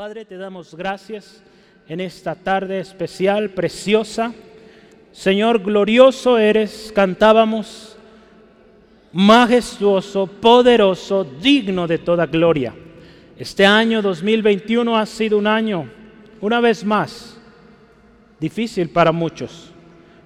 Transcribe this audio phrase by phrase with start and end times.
[0.00, 1.42] Padre, te damos gracias
[1.86, 4.32] en esta tarde especial, preciosa.
[5.12, 7.98] Señor, glorioso eres, cantábamos,
[9.12, 12.74] majestuoso, poderoso, digno de toda gloria.
[13.36, 15.90] Este año 2021 ha sido un año,
[16.40, 17.36] una vez más,
[18.40, 19.70] difícil para muchos,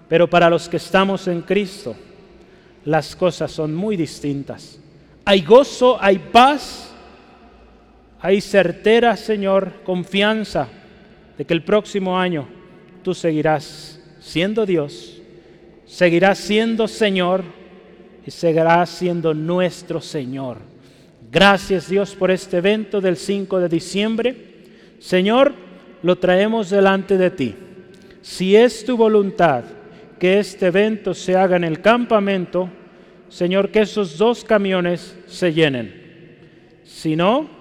[0.08, 1.96] pero para los que estamos en Cristo,
[2.84, 4.78] las cosas son muy distintas.
[5.24, 6.93] Hay gozo, hay paz,
[8.24, 10.66] hay certera, Señor, confianza
[11.36, 12.48] de que el próximo año
[13.02, 15.20] tú seguirás siendo Dios,
[15.84, 17.44] seguirás siendo Señor
[18.26, 20.56] y seguirás siendo nuestro Señor.
[21.30, 24.36] Gracias Dios por este evento del 5 de diciembre.
[25.00, 25.52] Señor,
[26.02, 27.54] lo traemos delante de ti.
[28.22, 29.64] Si es tu voluntad
[30.18, 32.70] que este evento se haga en el campamento,
[33.28, 35.92] Señor, que esos dos camiones se llenen.
[36.84, 37.53] Si no,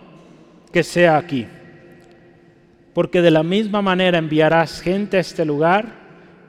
[0.74, 1.46] que sea aquí.
[2.94, 5.86] Porque de la misma manera enviarás gente a este lugar,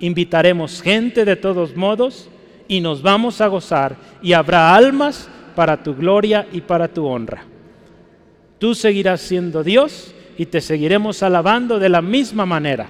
[0.01, 2.29] invitaremos gente de todos modos
[2.67, 7.45] y nos vamos a gozar y habrá almas para tu gloria y para tu honra.
[8.59, 12.89] Tú seguirás siendo Dios y te seguiremos alabando de la misma manera.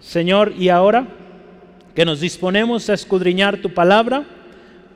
[0.00, 1.06] Señor, y ahora
[1.94, 4.24] que nos disponemos a escudriñar tu palabra,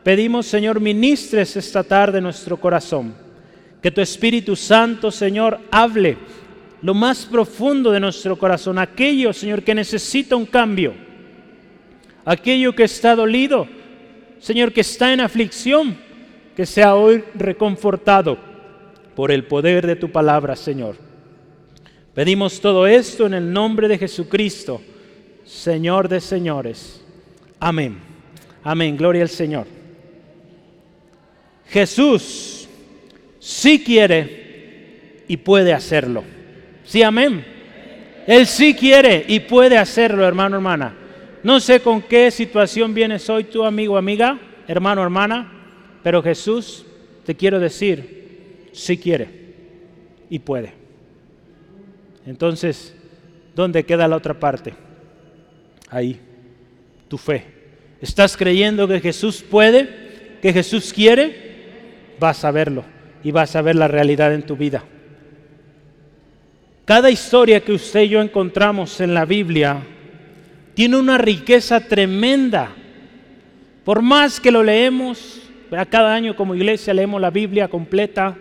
[0.03, 3.26] pedimos, Señor, ministres esta tarde nuestro corazón
[3.83, 6.17] que tu Espíritu Santo, Señor, hable
[6.83, 10.95] lo más profundo de nuestro corazón, aquello, Señor, que necesita un cambio,
[12.25, 13.67] aquello que está dolido,
[14.39, 15.97] Señor, que está en aflicción,
[16.55, 18.39] que sea hoy reconfortado
[19.15, 20.97] por el poder de tu palabra, Señor.
[22.15, 24.81] Pedimos todo esto en el nombre de Jesucristo,
[25.45, 27.05] Señor de señores.
[27.61, 27.99] Amén.
[28.63, 28.97] Amén.
[28.97, 29.67] Gloria al Señor.
[31.69, 32.56] Jesús
[33.47, 36.25] sí quiere y puede hacerlo.
[36.85, 37.45] Sí, amén.
[38.27, 40.97] Él sí quiere y puede hacerlo, hermano, hermana.
[41.45, 45.53] No sé con qué situación vienes hoy tu amigo, amiga, hermano, hermana,
[46.03, 46.85] pero Jesús,
[47.25, 49.29] te quiero decir, sí quiere
[50.29, 50.73] y puede.
[52.27, 52.97] Entonces,
[53.55, 54.75] ¿dónde queda la otra parte?
[55.89, 56.19] Ahí,
[57.07, 57.45] tu fe.
[58.01, 62.17] ¿Estás creyendo que Jesús puede, que Jesús quiere?
[62.19, 62.96] Vas a verlo
[63.27, 64.85] y vas a ver la realidad en tu vida.
[66.85, 69.83] Cada historia que usted y yo encontramos en la Biblia
[70.75, 72.71] tiene una riqueza tremenda.
[73.85, 75.43] Por más que lo leemos,
[75.91, 78.37] cada año como iglesia leemos la Biblia completa,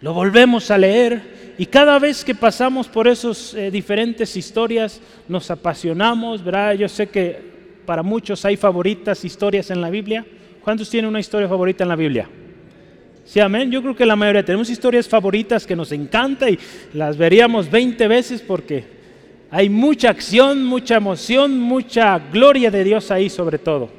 [0.00, 5.48] lo volvemos a leer y cada vez que pasamos por esas eh, diferentes historias nos
[5.52, 6.42] apasionamos.
[6.76, 7.38] Yo sé que
[7.86, 10.26] para muchos hay favoritas historias en la Biblia.
[10.64, 12.28] ¿Cuántos tienen una historia favorita en la Biblia?
[13.24, 13.70] Sí, amén.
[13.70, 16.58] Yo creo que la mayoría tenemos historias favoritas que nos encanta y
[16.92, 18.84] las veríamos 20 veces porque
[19.50, 23.90] hay mucha acción, mucha emoción, mucha gloria de Dios ahí sobre todo.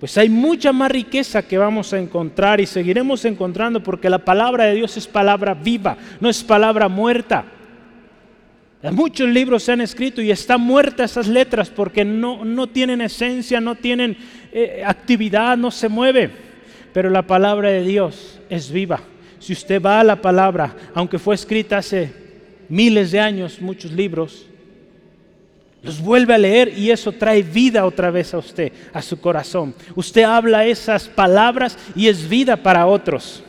[0.00, 4.64] Pues hay mucha más riqueza que vamos a encontrar y seguiremos encontrando porque la palabra
[4.64, 7.44] de Dios es palabra viva, no es palabra muerta.
[8.92, 13.60] Muchos libros se han escrito y están muertas esas letras porque no, no tienen esencia,
[13.60, 14.16] no tienen
[14.52, 16.47] eh, actividad, no se mueve
[16.92, 19.00] pero la palabra de Dios es viva.
[19.38, 22.12] Si usted va a la palabra, aunque fue escrita hace
[22.68, 24.46] miles de años, muchos libros,
[25.82, 29.74] los vuelve a leer y eso trae vida otra vez a usted, a su corazón.
[29.94, 33.44] Usted habla esas palabras y es vida para otros.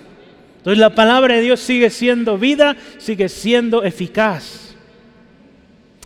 [0.57, 4.69] Entonces la palabra de Dios sigue siendo vida, sigue siendo eficaz.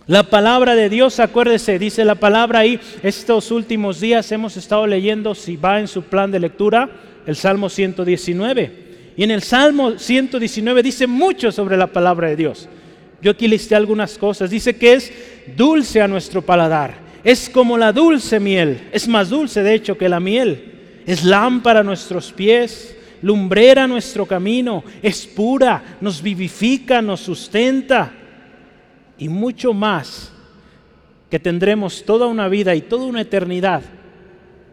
[0.05, 5.33] La palabra de Dios, acuérdese, dice la palabra ahí, estos últimos días hemos estado leyendo,
[5.33, 6.89] si va en su plan de lectura,
[7.25, 8.83] el Salmo 119.
[9.15, 12.67] Y en el Salmo 119 dice mucho sobre la palabra de Dios.
[13.21, 14.49] Yo aquí listé algunas cosas.
[14.49, 15.13] Dice que es
[15.55, 16.95] dulce a nuestro paladar.
[17.23, 18.89] Es como la dulce miel.
[18.91, 20.73] Es más dulce de hecho que la miel.
[21.05, 24.83] Es lámpara a nuestros pies, lumbrera nuestro camino.
[25.01, 28.11] Es pura, nos vivifica, nos sustenta.
[29.23, 30.33] Y mucho más
[31.29, 33.81] que tendremos toda una vida y toda una eternidad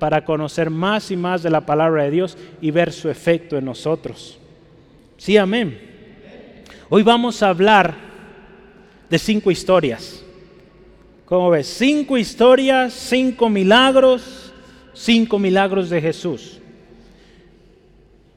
[0.01, 3.65] para conocer más y más de la palabra de Dios y ver su efecto en
[3.65, 4.41] nosotros.
[5.19, 5.81] Sí, amén.
[6.89, 7.95] Hoy vamos a hablar
[9.09, 10.21] de cinco historias.
[11.27, 11.69] ¿Cómo ves?
[11.69, 14.53] Cinco historias, cinco milagros,
[14.95, 16.59] cinco milagros de Jesús.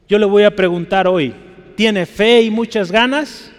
[0.08, 1.34] Yo le voy a preguntar hoy,
[1.76, 3.52] ¿tiene fe y muchas ganas?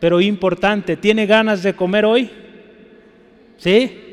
[0.00, 2.30] Pero importante, ¿tiene ganas de comer hoy?
[3.56, 4.08] ¿Sí?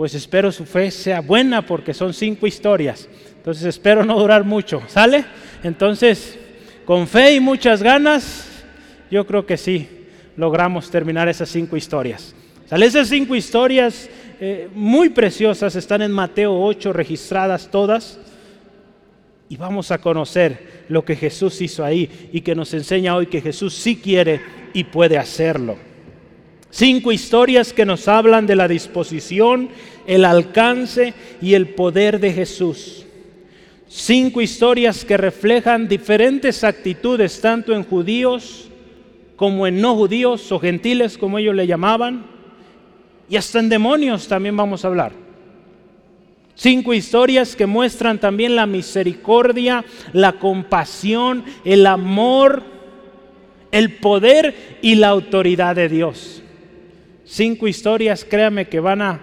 [0.00, 3.06] pues espero su fe sea buena porque son cinco historias.
[3.36, 4.80] Entonces espero no durar mucho.
[4.86, 5.26] ¿Sale?
[5.62, 6.38] Entonces,
[6.86, 8.48] con fe y muchas ganas,
[9.10, 9.86] yo creo que sí,
[10.38, 12.34] logramos terminar esas cinco historias.
[12.70, 14.08] esas cinco historias
[14.40, 18.18] eh, muy preciosas están en Mateo 8 registradas todas
[19.50, 23.40] y vamos a conocer lo que Jesús hizo ahí y que nos enseña hoy que
[23.40, 24.40] Jesús sí quiere
[24.72, 25.76] y puede hacerlo.
[26.70, 29.68] Cinco historias que nos hablan de la disposición,
[30.06, 33.04] el alcance y el poder de Jesús.
[33.88, 38.68] Cinco historias que reflejan diferentes actitudes tanto en judíos
[39.34, 42.24] como en no judíos o gentiles como ellos le llamaban.
[43.28, 45.29] Y hasta en demonios también vamos a hablar.
[46.60, 52.62] Cinco historias que muestran también la misericordia, la compasión, el amor,
[53.72, 56.42] el poder y la autoridad de Dios.
[57.24, 59.20] Cinco historias, créame que van a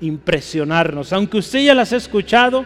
[0.00, 1.12] impresionarnos.
[1.12, 2.64] Aunque usted ya las ha escuchado,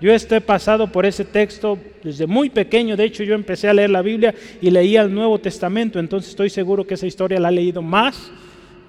[0.00, 2.96] yo he pasado por ese texto desde muy pequeño.
[2.96, 5.98] De hecho, yo empecé a leer la Biblia y leía el Nuevo Testamento.
[5.98, 8.30] Entonces estoy seguro que esa historia la ha leído más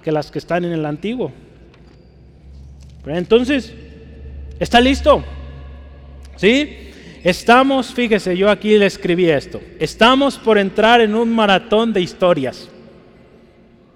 [0.04, 1.32] que las que están en el Antiguo.
[3.04, 3.74] entonces,
[4.58, 5.24] ¿está listo?
[6.36, 6.88] ¿Sí?
[7.24, 9.60] Estamos, fíjese, yo aquí le escribí esto.
[9.78, 12.68] Estamos por entrar en un maratón de historias.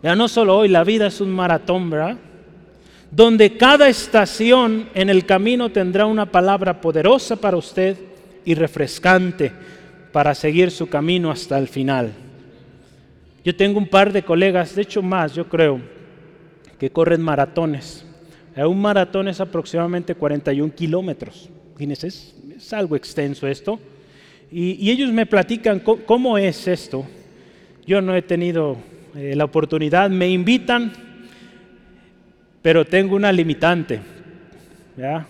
[0.03, 2.17] Ya no solo hoy, la vida es un maratón, ¿verdad?
[3.11, 7.97] Donde cada estación en el camino tendrá una palabra poderosa para usted
[8.45, 9.53] y refrescante
[10.11, 12.13] para seguir su camino hasta el final.
[13.45, 15.81] Yo tengo un par de colegas, de hecho más, yo creo,
[16.79, 18.05] que corren maratones.
[18.57, 21.49] Un maratón es aproximadamente 41 kilómetros.
[21.77, 23.81] Fíjense, es, algo extenso esto.
[24.51, 27.07] Y, y ellos me platican cómo es esto.
[27.87, 28.77] Yo no he tenido
[29.15, 30.91] eh, la oportunidad, me invitan,
[32.63, 34.01] pero tengo una limitante,
[34.97, 35.27] ¿ya?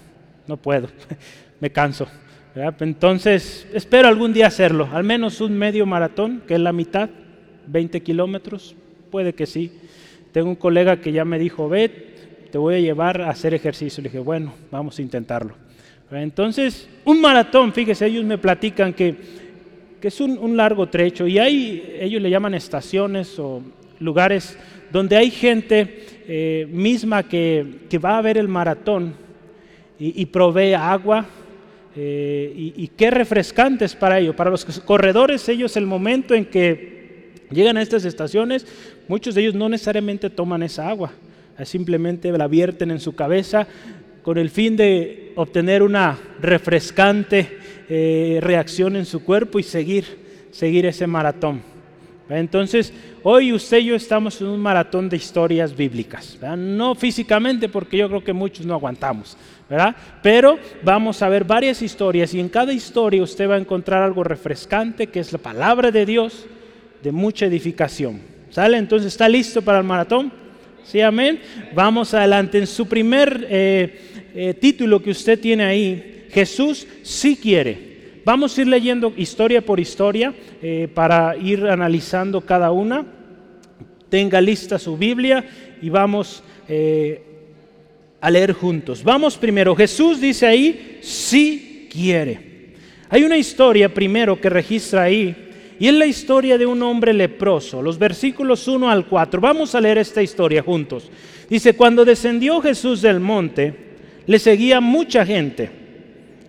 [0.47, 0.89] no puedo,
[1.61, 2.07] me canso.
[2.79, 7.11] Entonces, espero algún día hacerlo, al menos un medio maratón, que es la mitad,
[7.67, 8.77] 20 kilómetros,
[9.11, 9.73] puede que sí.
[10.31, 12.12] Tengo un colega que ya me dijo, ve,
[12.53, 14.01] te voy a llevar a hacer ejercicio.
[14.01, 15.55] Le dije, bueno, vamos a intentarlo.
[16.13, 19.17] Entonces, un maratón, fíjese, ellos me platican que
[20.03, 23.63] que es un, largo trecho y hay, ellos le llaman estaciones o
[24.01, 24.59] lugares
[24.91, 27.65] donde hay gente eh, misma que,
[28.05, 29.15] va a ver el maratón
[30.01, 31.25] y, provee agua
[31.95, 34.35] eh, y, qué refrescantes para ellos.
[34.35, 38.67] Para los corredores, ellos el momento en que llegan a estas estaciones,
[39.07, 41.13] muchos de ellos no necesariamente toman esa agua,
[41.65, 43.67] simplemente la vierten en su cabeza
[44.23, 47.59] con el fin de obtener una refrescante
[47.89, 50.05] eh, reacción en su cuerpo y seguir,
[50.51, 51.61] seguir ese maratón.
[52.29, 57.99] Entonces, hoy usted y yo estamos en un maratón de historias bíblicas, no físicamente porque
[57.99, 59.37] yo creo que muchos no aguantamos,
[59.69, 59.95] ¿verdad?
[60.23, 64.25] pero vamos a ver varias historias y en cada historia usted va a encontrar algo
[64.25, 66.47] refrescante que es la palabra de Dios
[67.03, 68.21] de mucha edificación.
[68.51, 68.77] ¿Sale?
[68.77, 70.42] Entonces, ¿está listo para el maratón?
[70.84, 71.40] Sí, amén.
[71.75, 72.58] Vamos adelante.
[72.58, 74.00] En su primer eh,
[74.34, 77.93] eh, título que usted tiene ahí, Jesús sí quiere.
[78.25, 83.06] Vamos a ir leyendo historia por historia eh, para ir analizando cada una.
[84.08, 85.44] Tenga lista su Biblia
[85.81, 86.43] y vamos
[88.20, 89.02] a leer juntos.
[89.02, 92.73] Vamos primero, Jesús dice ahí, sí quiere.
[93.08, 95.52] Hay una historia primero que registra ahí
[95.82, 99.41] y es la historia de un hombre leproso, los versículos 1 al 4.
[99.41, 101.10] Vamos a leer esta historia juntos.
[101.51, 103.74] Dice, cuando descendió Jesús del monte,
[104.24, 105.70] le seguía mucha gente.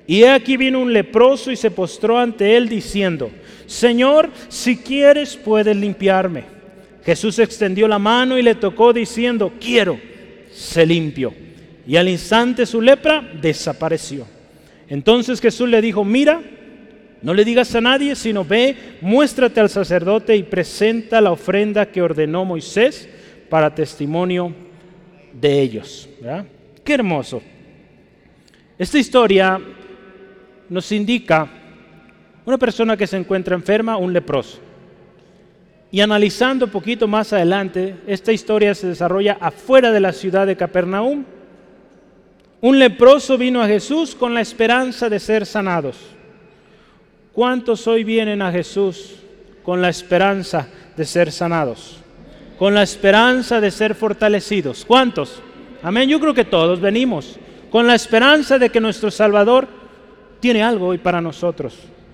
[0.05, 3.31] Y aquí vino un leproso y se postró ante él diciendo,
[3.65, 6.43] Señor, si quieres puedes limpiarme.
[7.03, 9.99] Jesús extendió la mano y le tocó diciendo, quiero,
[10.51, 11.33] se limpió.
[11.87, 14.27] Y al instante su lepra desapareció.
[14.87, 16.39] Entonces Jesús le dijo, mira,
[17.23, 22.01] no le digas a nadie, sino ve, muéstrate al sacerdote y presenta la ofrenda que
[22.01, 23.07] ordenó Moisés
[23.49, 24.53] para testimonio
[25.31, 26.09] de ellos.
[26.83, 27.41] Qué hermoso.
[28.77, 29.57] Esta historia
[30.67, 31.47] nos indica
[32.45, 34.59] una persona que se encuentra enferma, un leproso.
[35.91, 40.57] Y analizando un poquito más adelante, esta historia se desarrolla afuera de la ciudad de
[40.57, 41.23] Capernaum.
[42.59, 46.13] Un leproso vino a Jesús con la esperanza de ser sanados.
[47.33, 49.15] ¿Cuántos hoy vienen a Jesús
[49.63, 51.97] con la esperanza de ser sanados?
[52.59, 54.85] Con la esperanza de ser fortalecidos.
[54.85, 55.41] ¿Cuántos?
[55.81, 57.39] Amén, yo creo que todos venimos
[57.71, 59.67] con la esperanza de que nuestro Salvador
[60.39, 61.73] tiene algo hoy para nosotros.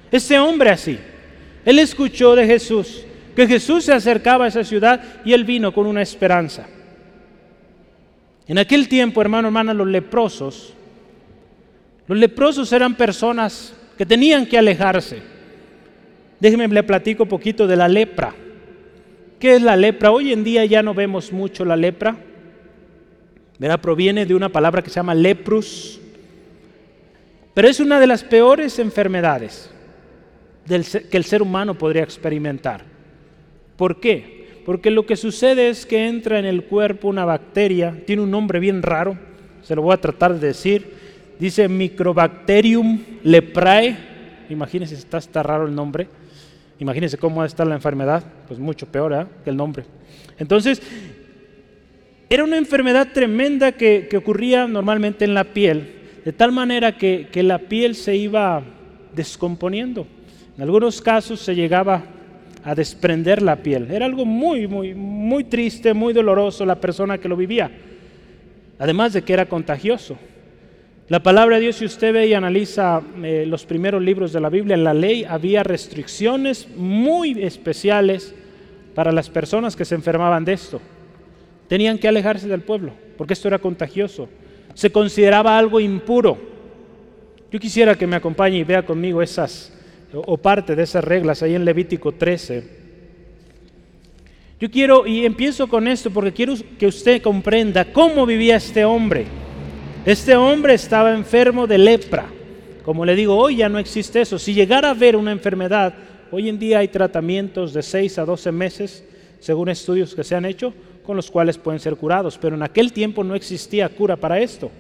[0.10, 0.98] Ese hombre así,
[1.66, 3.04] él escuchó de Jesús,
[3.36, 6.66] que Jesús se acercaba a esa ciudad y él vino con una esperanza.
[8.48, 10.74] En aquel tiempo, hermano, hermana, los leprosos,
[12.08, 15.22] los leprosos eran personas que tenían que alejarse.
[16.40, 18.34] Déjenme le platico un poquito de la lepra.
[19.38, 20.12] ¿Qué es la lepra?
[20.12, 22.16] Hoy en día ya no vemos mucho la lepra.
[23.58, 23.82] ¿verdad?
[23.82, 26.00] Proviene de una palabra que se llama leprus.
[27.54, 29.70] Pero es una de las peores enfermedades
[30.66, 32.86] que el ser humano podría experimentar.
[33.76, 34.62] ¿Por qué?
[34.66, 38.62] Porque lo que sucede es que entra en el cuerpo una bacteria, tiene un nombre
[38.62, 39.20] bien raro,
[39.62, 40.99] se lo voy a tratar de decir,
[41.40, 43.98] dice Microbacterium leprae,
[44.50, 46.08] imagínense, está, está raro el nombre,
[46.80, 49.26] imagínense cómo está la enfermedad, pues mucho peor ¿eh?
[49.44, 49.86] que el nombre.
[50.38, 50.82] Entonces,
[52.30, 57.42] era una enfermedad tremenda que, ocurría normalmente en la piel, de tal manera que, que
[57.42, 58.62] la piel se iba
[59.16, 60.06] descomponiendo.
[60.56, 62.04] En algunos casos se llegaba
[62.64, 63.90] a desprender la piel.
[63.90, 67.72] Era algo muy, muy, muy triste, muy doloroso la persona que lo vivía.
[68.78, 70.18] Además de que era contagioso.
[71.10, 74.50] La palabra de Dios, si usted ve y analiza eh, los primeros libros de la
[74.50, 78.36] Biblia, en la ley había restricciones muy especiales
[78.94, 80.80] para las personas que se enfermaban de esto.
[81.68, 84.30] Tenían que alejarse del pueblo, porque esto era contagioso.
[84.76, 86.38] Se consideraba algo impuro.
[87.52, 89.74] Yo quisiera que me acompañe y vea conmigo esas
[90.14, 92.80] o parte de esas reglas ahí en Levítico 13.
[94.60, 99.49] Yo quiero, y empiezo con esto porque quiero que usted comprenda cómo vivía este hombre.
[100.10, 102.26] Este hombre estaba enfermo de lepra.
[102.84, 104.40] Como le digo, hoy ya no existe eso.
[104.40, 105.94] Si llegara a haber una enfermedad,
[106.32, 109.04] hoy en día hay tratamientos de 6 a 12 meses,
[109.40, 110.74] según estudios que se han hecho,
[111.04, 112.40] con los cuales pueden ser curados.
[112.40, 114.72] Pero en aquel tiempo no existía cura para esto.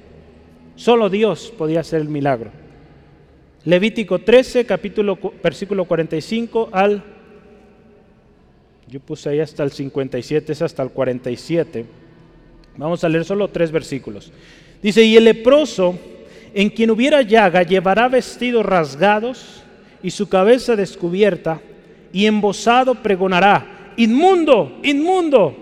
[0.75, 2.49] Solo Dios podía hacer el milagro.
[3.65, 7.03] Levítico 13, capítulo, versículo 45 al,
[8.87, 11.85] yo puse ahí hasta el 57, es hasta el 47.
[12.77, 14.31] Vamos a leer solo tres versículos.
[14.81, 15.97] Dice, y el leproso,
[16.53, 19.63] en quien hubiera llaga, llevará vestidos rasgados
[20.01, 21.59] y su cabeza descubierta,
[22.11, 25.55] y embosado pregonará, inmundo, inmundo.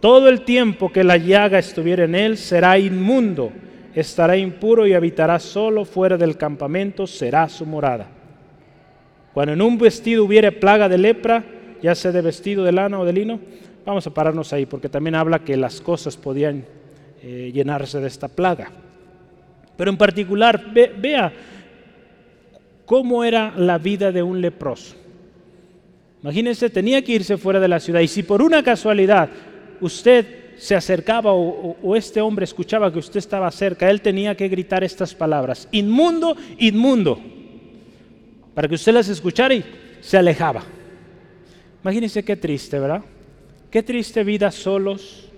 [0.00, 3.52] Todo el tiempo que la llaga estuviera en él será inmundo
[3.94, 8.08] estará impuro y habitará solo fuera del campamento, será su morada.
[9.34, 11.44] Cuando en un vestido hubiere plaga de lepra,
[11.82, 13.40] ya sea de vestido de lana o de lino,
[13.84, 16.64] vamos a pararnos ahí, porque también habla que las cosas podían
[17.22, 18.70] eh, llenarse de esta plaga.
[19.76, 21.32] Pero en particular, vea
[22.84, 24.96] cómo era la vida de un leproso.
[26.22, 29.28] Imagínense, tenía que irse fuera de la ciudad y si por una casualidad
[29.80, 34.84] usted se acercaba o, este hombre escuchaba que usted estaba cerca, él tenía que gritar
[34.84, 37.18] estas palabras, inmundo, inmundo,
[38.54, 39.64] para que usted las escuchara y
[40.00, 40.62] se alejaba.
[41.82, 43.02] Imagínense qué triste, ¿verdad?
[43.70, 45.31] Qué triste vida solos,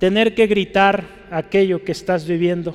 [0.00, 2.74] tener que gritar aquello que estás viviendo.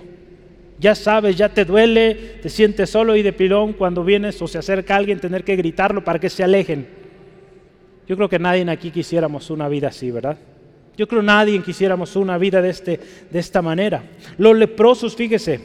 [0.80, 4.60] Ya sabes, ya te duele, te sientes solo y de pilón cuando vienes o se
[4.60, 6.88] acerca alguien, tener que gritarlo para que se alejen.
[8.08, 10.38] Yo creo que nadie aquí quisiéramos una vida así, ¿verdad?
[10.96, 13.00] Yo creo que nadie quisiéramos una vida de, este,
[13.32, 14.04] de esta manera.
[14.38, 15.60] Los leprosos, fíjese,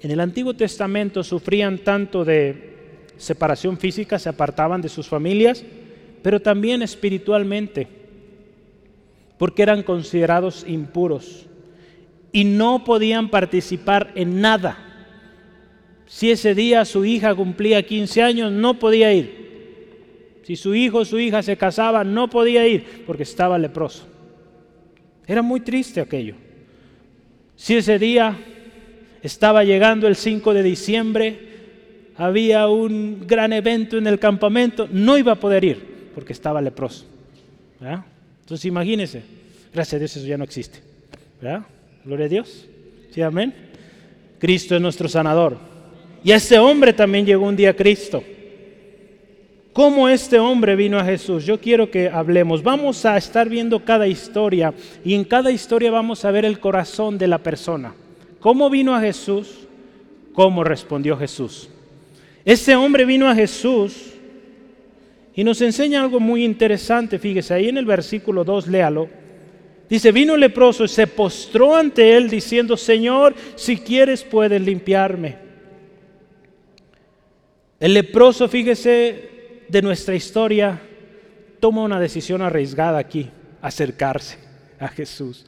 [0.00, 2.72] en el Antiguo Testamento sufrían tanto de
[3.18, 5.62] separación física, se apartaban de sus familias,
[6.22, 7.86] pero también espiritualmente,
[9.38, 11.46] porque eran considerados impuros
[12.32, 14.78] y no podían participar en nada.
[16.06, 20.40] Si ese día su hija cumplía 15 años, no podía ir.
[20.42, 24.06] Si su hijo o su hija se casaba, no podía ir porque estaba leproso.
[25.26, 26.34] Era muy triste aquello.
[27.56, 28.36] Si ese día
[29.22, 31.38] estaba llegando el 5 de diciembre,
[32.16, 37.06] había un gran evento en el campamento, no iba a poder ir porque estaba leproso.
[38.44, 39.22] Entonces imagínense,
[39.72, 40.78] gracias a Dios eso ya no existe.
[42.04, 42.66] Gloria a Dios.
[43.10, 43.52] ¿Sí, amén?
[44.38, 45.58] Cristo es nuestro sanador.
[46.22, 48.22] Y a ese hombre también llegó un día Cristo
[49.74, 51.44] cómo este hombre vino a Jesús.
[51.44, 52.62] Yo quiero que hablemos.
[52.62, 54.72] Vamos a estar viendo cada historia
[55.04, 57.92] y en cada historia vamos a ver el corazón de la persona.
[58.40, 59.66] ¿Cómo vino a Jesús?
[60.32, 61.68] ¿Cómo respondió Jesús?
[62.44, 64.13] Este hombre vino a Jesús
[65.34, 67.18] y nos enseña algo muy interesante.
[67.18, 69.08] Fíjese, ahí en el versículo 2, léalo.
[69.88, 75.36] Dice, vino leproso y se postró ante él diciendo, Señor, si quieres puedes limpiarme.
[77.80, 80.80] El leproso, fíjese, de nuestra historia
[81.60, 84.38] toma una decisión arriesgada aquí, acercarse
[84.78, 85.46] a Jesús.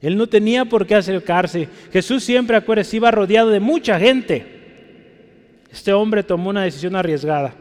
[0.00, 1.68] Él no tenía por qué acercarse.
[1.92, 4.46] Jesús siempre, acuérdense, iba rodeado de mucha gente.
[5.70, 7.54] Este hombre tomó una decisión arriesgada.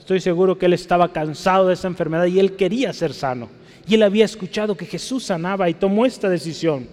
[0.00, 3.48] Estoy seguro que él estaba cansado de esa enfermedad y él quería ser sano.
[3.86, 6.88] Y él había escuchado que Jesús sanaba y tomó esta decisión.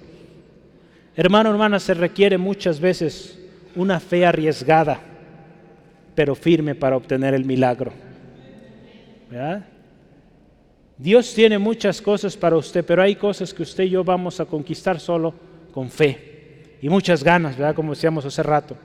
[1.16, 3.40] Hermano, hermana, se requiere muchas veces
[3.76, 5.02] una fe arriesgada
[6.18, 7.92] pero firme para obtener el milagro.
[10.98, 14.46] Dios tiene muchas cosas para usted, pero hay cosas que usted y yo vamos a
[14.46, 15.32] conquistar solo
[15.72, 17.76] con fe y muchas ganas, ¿verdad?
[17.76, 18.76] Como decíamos hace rato.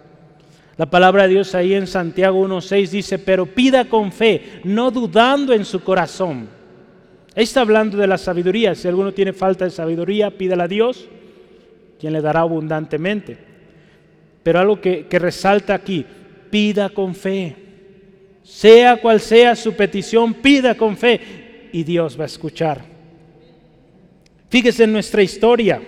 [0.77, 5.53] La palabra de Dios ahí en Santiago 1.6 dice, pero pida con fe, no dudando
[5.53, 6.49] en su corazón.
[7.35, 8.75] Está hablando de la sabiduría.
[8.75, 11.09] Si alguno tiene falta de sabiduría, pídala a Dios,
[12.01, 13.37] quien le dará abundantemente.
[14.43, 16.05] Pero algo que resalta aquí,
[16.51, 17.57] pida con fe.
[18.43, 22.83] Sea cual sea su petición, pida con fe y Dios va a escuchar.
[24.49, 25.81] Fíjese en nuestra historia.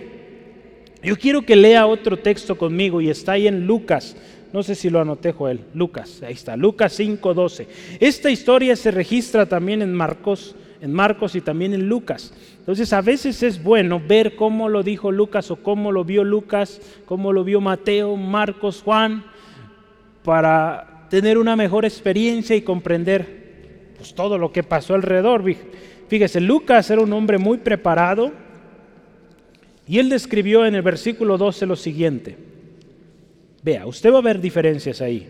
[1.02, 4.16] Yo quiero que lea otro texto conmigo y está ahí en Lucas.
[4.54, 5.64] No sé si lo anoté, Joel.
[5.74, 7.66] Lucas, ahí está, Lucas 5:12.
[7.98, 12.32] Esta historia se registra también en Marcos, en Marcos y también en Lucas.
[12.60, 16.80] Entonces, a veces es bueno ver cómo lo dijo Lucas o cómo lo vio Lucas,
[17.04, 19.24] cómo lo vio Mateo, Marcos, Juan,
[20.22, 25.42] para tener una mejor experiencia y comprender pues, todo lo que pasó alrededor.
[26.06, 28.30] Fíjese, Lucas era un hombre muy preparado
[29.88, 32.53] y él describió en el versículo 12 lo siguiente.
[33.64, 35.26] Vea, usted va a ver diferencias ahí.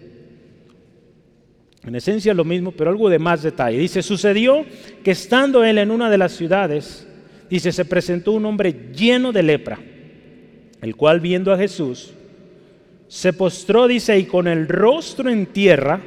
[1.87, 3.79] En esencia lo mismo, pero algo de más detalle.
[3.79, 4.65] Dice, sucedió
[5.05, 7.07] que estando él en una de las ciudades,
[7.49, 9.79] dice, se presentó un hombre lleno de lepra,
[10.81, 12.13] el cual viendo a Jesús,
[13.07, 16.01] se postró, dice, y con el rostro en tierra,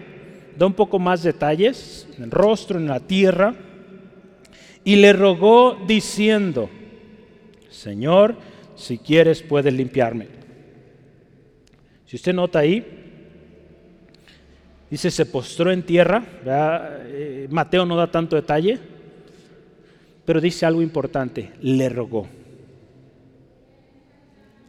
[0.57, 3.55] da un poco más detalles, el rostro en la tierra,
[4.83, 6.69] y le rogó diciendo,
[7.69, 8.35] Señor,
[8.75, 10.36] si quieres puedes limpiarme.
[12.07, 12.85] Si usted nota ahí,
[14.89, 18.79] dice se postró en tierra, eh, Mateo no da tanto detalle,
[20.25, 22.27] pero dice algo importante, le rogó.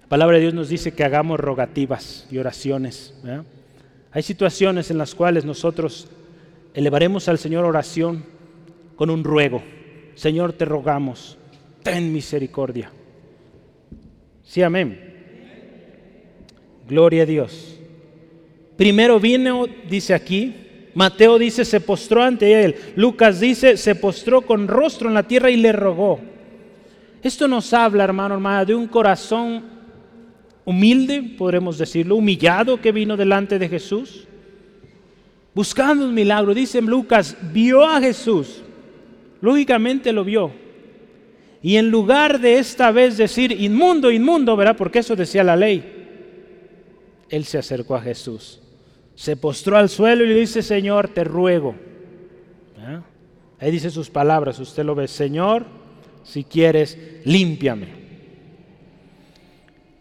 [0.02, 3.14] La palabra de Dios nos dice que hagamos rogativas y oraciones.
[4.10, 6.08] Hay situaciones en las cuales nosotros
[6.74, 8.24] elevaremos al Señor oración
[8.96, 9.62] con un ruego.
[10.16, 11.38] Señor, te rogamos,
[11.84, 12.90] ten misericordia.
[14.42, 15.07] Sí, amén.
[16.88, 17.78] Gloria a Dios.
[18.76, 20.54] Primero vino, dice aquí,
[20.94, 22.74] Mateo dice, se postró ante él.
[22.96, 26.18] Lucas dice, se postró con rostro en la tierra y le rogó.
[27.22, 29.64] Esto nos habla, hermano, hermana, de un corazón
[30.64, 34.26] humilde, podremos decirlo, humillado que vino delante de Jesús,
[35.54, 36.54] buscando un milagro.
[36.54, 38.62] Dice Lucas, vio a Jesús,
[39.40, 40.52] lógicamente lo vio.
[41.62, 44.76] Y en lugar de esta vez decir inmundo, inmundo, ¿verdad?
[44.76, 45.97] Porque eso decía la ley,
[47.30, 48.60] él se acercó a Jesús,
[49.14, 51.74] se postró al suelo y le dice, Señor, te ruego.
[53.60, 55.66] Ahí dice sus palabras, usted lo ve, Señor,
[56.22, 57.88] si quieres, límpiame.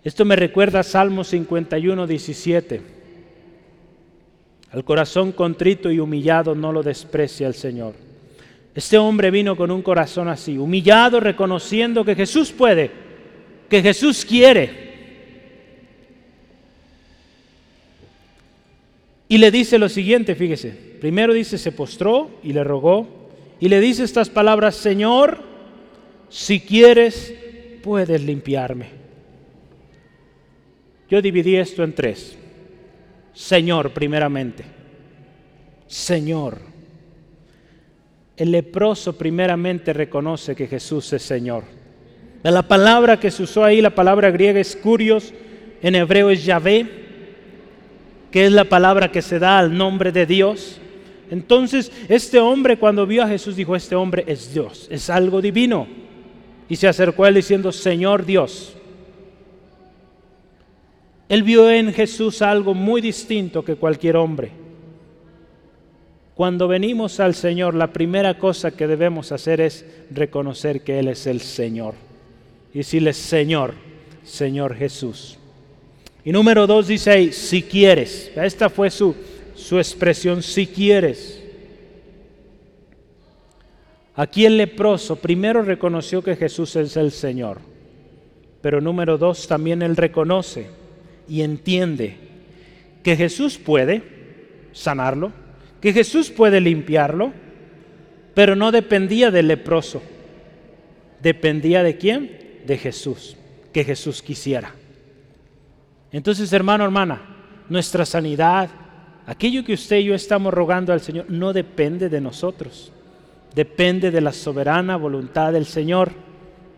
[0.03, 2.81] Esto me recuerda a Salmo 51, 17.
[4.71, 7.95] Al corazón contrito y humillado no lo desprecia el Señor.
[8.75, 12.91] Este hombre vino con un corazón así, humillado, reconociendo que Jesús puede,
[13.69, 14.87] que Jesús quiere.
[19.27, 20.69] Y le dice lo siguiente, fíjese.
[21.01, 23.07] Primero dice, se postró y le rogó.
[23.59, 25.39] Y le dice estas palabras, Señor,
[26.29, 27.33] si quieres,
[27.83, 28.89] puedes limpiarme.
[31.09, 32.37] Yo dividí esto en tres.
[33.33, 34.63] Señor, primeramente.
[35.87, 36.59] Señor.
[38.35, 41.63] El leproso primeramente reconoce que Jesús es Señor.
[42.43, 45.33] La palabra que se usó ahí, la palabra griega es curios,
[45.81, 47.07] en hebreo es Yahvé,
[48.31, 50.79] que es la palabra que se da al nombre de Dios.
[51.29, 55.87] Entonces, este hombre cuando vio a Jesús dijo, este hombre es Dios, es algo divino.
[56.69, 58.75] Y se acercó a él diciendo, Señor Dios.
[61.29, 64.51] Él vio en Jesús algo muy distinto que cualquier hombre.
[66.35, 71.25] Cuando venimos al Señor, la primera cosa que debemos hacer es reconocer que Él es
[71.25, 71.95] el Señor.
[72.73, 73.73] Y decirle, Señor,
[74.23, 75.37] Señor Jesús.
[76.27, 78.33] Y número dos dice ahí, si quieres.
[78.35, 79.15] Esta fue su,
[79.55, 81.41] su expresión, si quieres.
[84.13, 87.59] Aquí el leproso primero reconoció que Jesús es el Señor.
[88.59, 90.67] Pero número dos, también él reconoce
[91.29, 92.17] y entiende
[93.03, 94.03] que Jesús puede
[94.73, 95.31] sanarlo,
[95.79, 97.31] que Jesús puede limpiarlo,
[98.33, 100.01] pero no dependía del leproso.
[101.21, 102.59] Dependía de quién?
[102.65, 103.37] De Jesús,
[103.71, 104.73] que Jesús quisiera.
[106.12, 107.22] Entonces, hermano, hermana,
[107.70, 108.70] nuestra sanidad,
[109.26, 112.91] aquello que usted y yo estamos rogando al Señor, no depende de nosotros.
[113.54, 116.12] Depende de la soberana voluntad del Señor.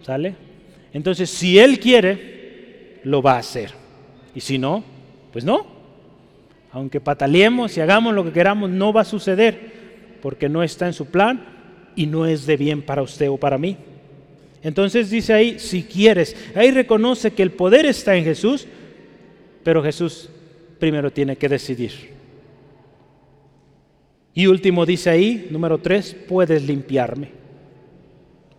[0.02, 0.36] ¿Sale?
[0.94, 3.72] Entonces, si Él quiere, lo va a hacer.
[4.34, 4.84] Y si no,
[5.32, 5.66] pues no.
[6.72, 9.80] Aunque pataleemos y hagamos lo que queramos, no va a suceder
[10.22, 11.46] porque no está en su plan
[11.96, 13.78] y no es de bien para usted o para mí.
[14.62, 18.68] Entonces dice ahí, si quieres, ahí reconoce que el poder está en Jesús,
[19.64, 20.30] pero Jesús
[20.80, 21.92] primero tiene que decidir.
[24.34, 27.32] Y último dice ahí, número tres, puedes limpiarme.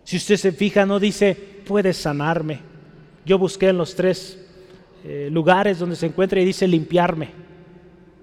[0.03, 1.35] Si usted se fija, no dice,
[1.65, 2.59] puedes sanarme.
[3.25, 4.37] Yo busqué en los tres
[5.03, 7.29] eh, lugares donde se encuentra y dice limpiarme.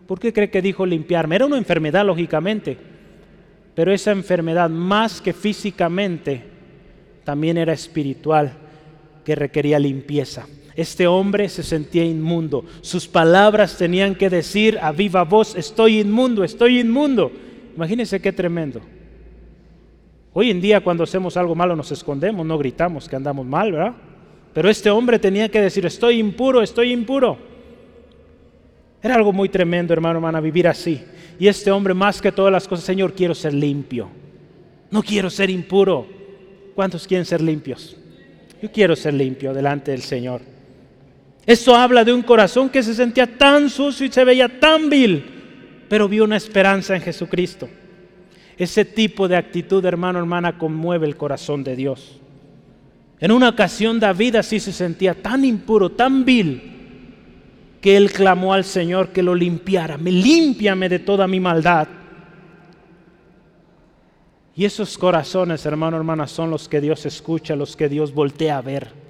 [0.06, 1.36] ¿Por qué cree que dijo limpiarme?
[1.36, 2.76] Era una enfermedad, lógicamente,
[3.74, 6.42] pero esa enfermedad, más que físicamente,
[7.24, 8.52] también era espiritual,
[9.24, 10.46] que requería limpieza.
[10.78, 12.64] Este hombre se sentía inmundo.
[12.82, 17.32] Sus palabras tenían que decir a viva voz, estoy inmundo, estoy inmundo.
[17.74, 18.80] Imagínense qué tremendo.
[20.32, 23.94] Hoy en día cuando hacemos algo malo nos escondemos, no gritamos que andamos mal, ¿verdad?
[24.54, 27.36] Pero este hombre tenía que decir, estoy impuro, estoy impuro.
[29.02, 31.02] Era algo muy tremendo, hermano, hermana, vivir así.
[31.40, 34.08] Y este hombre, más que todas las cosas, Señor, quiero ser limpio.
[34.92, 36.06] No quiero ser impuro.
[36.76, 37.96] ¿Cuántos quieren ser limpios?
[38.62, 40.57] Yo quiero ser limpio delante del Señor.
[41.48, 45.24] Esto habla de un corazón que se sentía tan sucio y se veía tan vil,
[45.88, 47.70] pero vio una esperanza en Jesucristo.
[48.58, 52.20] Ese tipo de actitud, hermano, hermana, conmueve el corazón de Dios.
[53.18, 56.60] En una ocasión David así se sentía tan impuro, tan vil,
[57.80, 59.96] que él clamó al Señor que lo limpiara.
[59.96, 61.88] Me límpiame de toda mi maldad.
[64.54, 68.60] Y esos corazones, hermano, hermana, son los que Dios escucha, los que Dios voltea a
[68.60, 69.07] ver.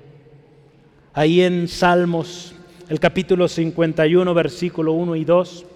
[1.18, 2.54] Ahí en Salmos,
[2.88, 5.66] el capítulo 51, versículo 1 y 2,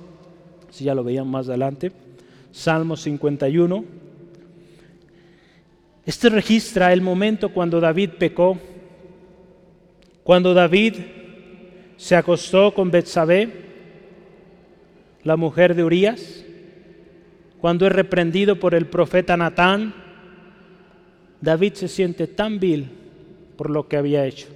[0.70, 1.90] si ya lo veían más adelante,
[2.52, 3.84] Salmos 51.
[6.06, 8.56] Este registra el momento cuando David pecó,
[10.22, 10.94] cuando David
[11.96, 13.50] se acostó con Betsabé,
[15.24, 16.44] la mujer de Urías,
[17.60, 19.92] cuando es reprendido por el profeta Natán,
[21.40, 22.88] David se siente tan vil
[23.56, 24.46] por lo que había hecho.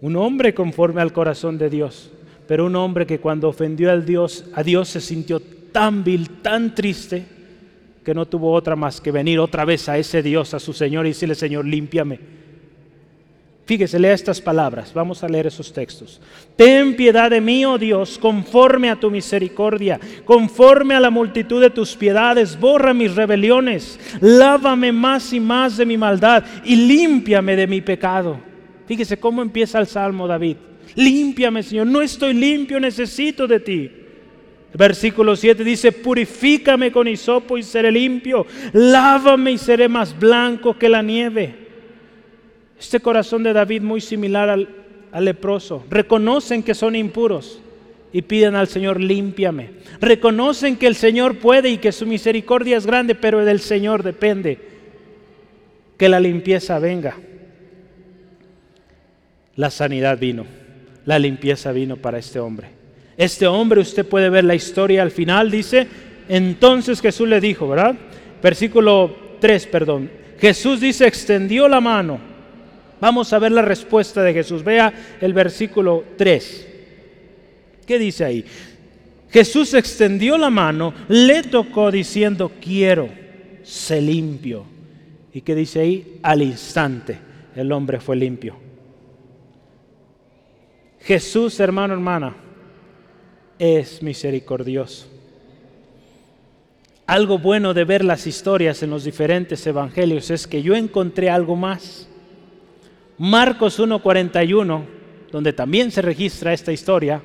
[0.00, 2.10] Un hombre conforme al corazón de Dios,
[2.46, 6.74] pero un hombre que cuando ofendió al Dios, a Dios se sintió tan vil, tan
[6.74, 7.24] triste,
[8.04, 11.06] que no tuvo otra más que venir otra vez a ese Dios, a su Señor,
[11.06, 12.36] y decirle, Señor, límpiame
[13.66, 14.94] Fíjese, lea estas palabras.
[14.94, 16.20] Vamos a leer esos textos.
[16.54, 21.70] Ten piedad de mí, oh Dios, conforme a tu misericordia, conforme a la multitud de
[21.70, 27.66] tus piedades, borra mis rebeliones, lávame más y más de mi maldad y límpiame de
[27.66, 28.38] mi pecado.
[28.86, 30.56] Fíjese cómo empieza el Salmo David.
[30.94, 33.90] Límpiame, Señor, no estoy limpio, necesito de ti.
[34.74, 40.88] Versículo 7 dice, purifícame con hisopo y seré limpio, lávame y seré más blanco que
[40.88, 41.54] la nieve.
[42.78, 44.68] Este corazón de David muy similar al,
[45.24, 45.84] leproso.
[45.88, 47.62] Reconocen que son impuros
[48.12, 49.70] y piden al Señor, límpiame.
[49.98, 54.58] Reconocen que el Señor puede y que su misericordia es grande, pero del Señor depende
[55.96, 57.16] que la limpieza venga.
[59.56, 60.46] La sanidad vino,
[61.04, 62.68] la limpieza vino para este hombre.
[63.16, 65.86] Este hombre, usted puede ver la historia al final, dice,
[66.28, 67.94] entonces Jesús le dijo, ¿verdad?
[68.42, 70.10] Versículo 3, perdón.
[70.38, 72.36] Jesús dice, extendió la mano
[73.00, 74.64] Vamos a ver la respuesta de Jesús.
[74.64, 76.68] Vea el versículo 3.
[77.86, 78.44] ¿Qué dice ahí?
[79.30, 83.08] Jesús extendió la mano, le tocó diciendo, quiero,
[83.62, 84.64] se limpio.
[85.32, 86.18] ¿Y qué dice ahí?
[86.22, 87.18] Al instante
[87.54, 88.56] el hombre fue limpio.
[91.06, 92.34] Jesús, hermano, hermana,
[93.60, 95.06] es misericordioso.
[97.06, 101.54] Algo bueno de ver las historias en los diferentes evangelios es que yo encontré algo
[101.54, 102.08] más.
[103.18, 104.84] Marcos 1.41,
[105.30, 107.22] donde también se registra esta historia,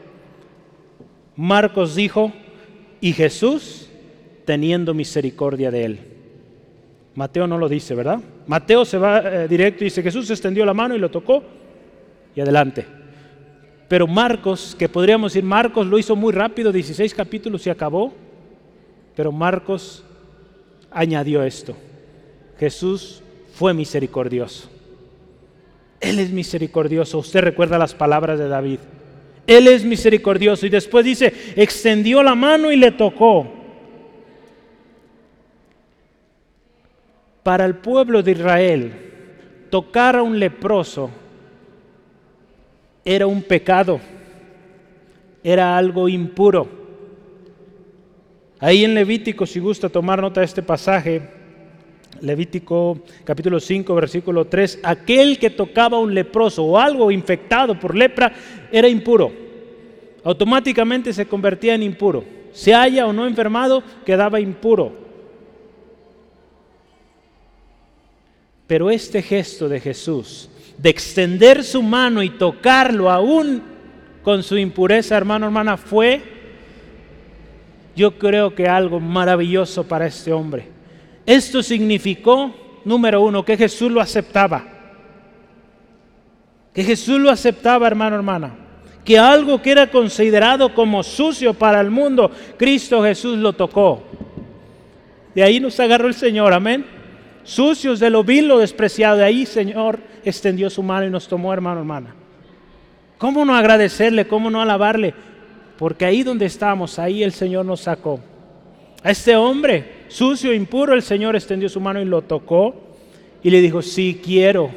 [1.36, 2.32] Marcos dijo,
[3.00, 3.90] y Jesús
[4.46, 6.00] teniendo misericordia de él.
[7.16, 8.20] Mateo no lo dice, ¿verdad?
[8.46, 11.44] Mateo se va eh, directo y dice, Jesús extendió la mano y lo tocó
[12.36, 13.01] y adelante.
[13.92, 18.14] Pero Marcos, que podríamos decir, Marcos lo hizo muy rápido, 16 capítulos y acabó,
[19.18, 20.06] pero Marcos
[20.90, 21.76] añadió esto,
[22.58, 23.22] Jesús
[23.54, 24.70] fue misericordioso.
[26.00, 27.18] Él es misericordioso.
[27.18, 28.80] Usted recuerda las palabras de David.
[29.46, 30.66] Él es misericordioso.
[30.66, 33.46] Y después dice, extendió la mano y le tocó.
[37.44, 38.94] Para el pueblo de Israel,
[39.70, 41.12] tocar a un leproso
[43.04, 44.00] era un pecado,
[45.44, 46.68] era algo impuro.
[48.60, 51.22] Ahí en Levítico, si gusta tomar nota de este pasaje,
[52.22, 58.32] Levítico capítulo 5, versículo 3, aquel que tocaba un leproso o algo infectado por lepra
[58.72, 59.32] era impuro.
[60.24, 62.24] automáticamente se convertía en impuro.
[62.52, 64.94] Se haya o no enfermado, quedaba impuro.
[68.68, 70.51] Pero este gesto de Jesús,
[70.82, 73.62] de extender su mano y tocarlo aún
[74.24, 76.22] con su impureza, hermano, hermana, fue,
[77.96, 80.68] yo creo que algo maravilloso para este hombre.
[81.26, 82.54] Esto significó,
[82.86, 84.64] número uno, que Jesús lo aceptaba.
[86.74, 88.56] Que Jesús lo aceptaba, hermano, hermana
[89.04, 94.04] que algo que era considerado como sucio para el mundo, Cristo Jesús lo tocó.
[95.34, 96.86] De ahí nos agarró el Señor, amén.
[97.44, 101.54] Sucios de lo vil, lo despreciado, de ahí Señor extendió su mano y nos tomó,
[101.54, 102.16] hermano, hermana.
[103.18, 104.26] ¿Cómo no agradecerle?
[104.28, 105.14] ¿Cómo no alabarle?
[105.78, 108.20] Porque ahí donde estamos, ahí el Señor nos sacó.
[109.04, 112.76] A este hombre sucio, impuro, el Señor extendió su mano y lo tocó
[113.44, 114.72] y le dijo, si quiero,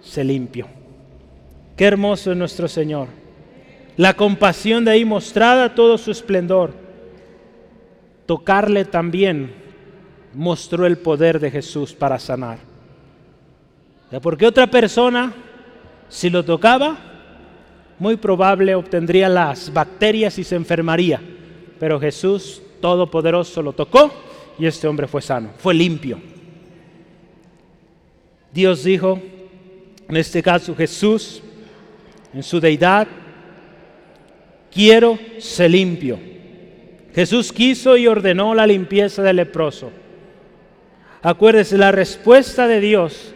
[0.00, 0.68] se limpio.
[1.76, 3.08] Qué hermoso es nuestro Señor.
[3.96, 6.74] La compasión de ahí mostrada todo su esplendor.
[8.26, 9.54] Tocarle también
[10.34, 12.58] mostró el poder de Jesús para sanar.
[14.22, 15.32] Porque otra persona,
[16.08, 16.96] si lo tocaba,
[17.98, 21.20] muy probable obtendría las bacterias y se enfermaría.
[21.78, 24.12] Pero Jesús Todopoderoso lo tocó
[24.58, 26.20] y este hombre fue sano, fue limpio.
[28.52, 29.20] Dios dijo,
[30.08, 31.42] en este caso Jesús,
[32.32, 33.08] en su deidad,
[34.70, 36.18] quiero ser limpio.
[37.14, 39.90] Jesús quiso y ordenó la limpieza del leproso.
[41.22, 43.34] Acuérdese, la respuesta de Dios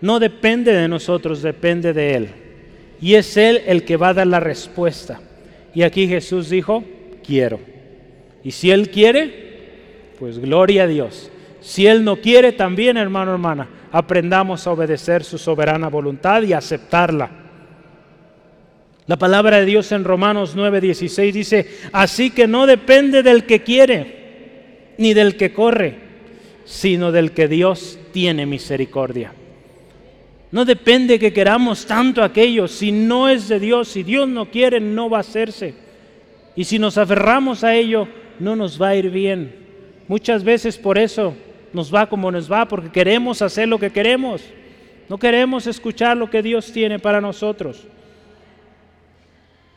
[0.00, 2.28] no depende de nosotros, depende de Él.
[3.00, 5.20] Y es Él el que va a dar la respuesta.
[5.74, 6.84] Y aquí Jesús dijo,
[7.24, 7.60] quiero.
[8.42, 11.30] Y si Él quiere, pues gloria a Dios.
[11.60, 17.30] Si Él no quiere, también hermano, hermana, aprendamos a obedecer su soberana voluntad y aceptarla.
[19.06, 24.94] La palabra de Dios en Romanos 9:16 dice, así que no depende del que quiere,
[24.98, 25.96] ni del que corre,
[26.64, 29.32] sino del que Dios tiene misericordia.
[30.52, 34.80] No depende que queramos tanto aquello, si no es de Dios, si Dios no quiere,
[34.80, 35.74] no va a hacerse.
[36.56, 38.08] Y si nos aferramos a ello,
[38.40, 39.54] no nos va a ir bien.
[40.08, 41.34] Muchas veces por eso
[41.72, 44.42] nos va como nos va, porque queremos hacer lo que queremos.
[45.08, 47.86] No queremos escuchar lo que Dios tiene para nosotros.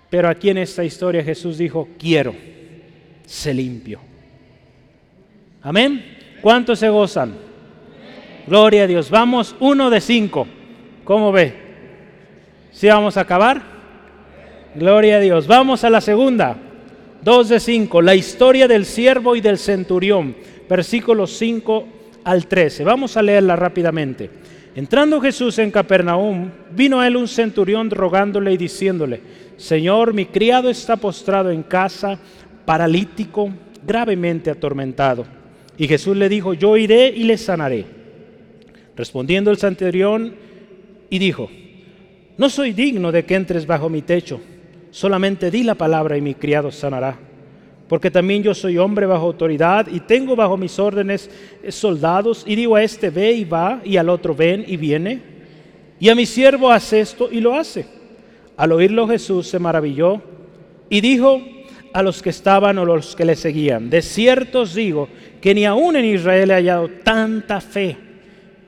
[0.09, 2.36] Pero aquí en esta historia Jesús dijo, quiero,
[3.25, 3.99] se limpio.
[5.62, 6.03] Amén.
[6.41, 7.36] ¿Cuántos se gozan?
[8.47, 9.09] Gloria a Dios.
[9.09, 10.47] Vamos uno de cinco.
[11.03, 11.53] ¿Cómo ve?
[12.71, 13.61] ¿Sí vamos a acabar?
[14.75, 15.47] Gloria a Dios.
[15.47, 16.55] Vamos a la segunda.
[17.21, 18.01] Dos de cinco.
[18.01, 20.35] La historia del siervo y del centurión.
[20.69, 21.87] Versículos 5
[22.23, 22.83] al 13.
[22.83, 24.29] Vamos a leerla rápidamente.
[24.75, 29.21] Entrando Jesús en Capernaum, vino a él un centurión rogándole y diciéndole,
[29.57, 32.17] Señor, mi criado está postrado en casa,
[32.65, 33.51] paralítico,
[33.85, 35.25] gravemente atormentado.
[35.77, 37.85] Y Jesús le dijo, yo iré y le sanaré.
[38.95, 40.33] Respondiendo el centurión
[41.13, 41.47] y dijo,
[42.39, 44.41] no soy digno de que entres bajo mi techo,
[44.89, 47.19] solamente di la palabra y mi criado sanará.
[47.88, 51.30] Porque también yo soy hombre bajo autoridad y tengo bajo mis órdenes
[51.69, 55.21] soldados y digo a este ve y va y al otro ven y viene.
[55.99, 57.86] Y a mi siervo hace esto y lo hace.
[58.58, 60.19] Al oírlo Jesús se maravilló
[60.89, 61.43] y dijo
[61.93, 65.65] a los que estaban o los que le seguían, de cierto os digo que ni
[65.65, 67.97] aún en Israel he hallado tanta fe.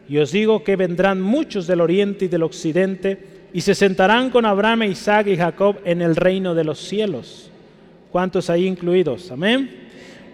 [0.08, 3.18] Y os digo que vendrán muchos del oriente y del occidente
[3.54, 7.50] y se sentarán con Abraham, Isaac y Jacob en el reino de los cielos.
[8.12, 9.32] ¿Cuántos hay incluidos?
[9.32, 9.70] Amén.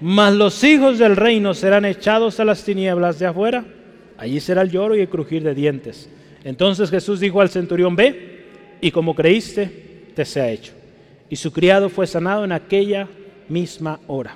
[0.02, 3.64] Mas los hijos del reino serán echados a las tinieblas de afuera.
[4.18, 6.10] Allí será el lloro y el crujir de dientes.
[6.44, 8.46] Entonces Jesús dijo al centurión, ve
[8.82, 10.74] y como creíste, te sea hecho.
[11.30, 13.08] Y su criado fue sanado en aquella
[13.48, 14.36] misma hora.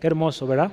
[0.00, 0.70] Qué hermoso, ¿verdad?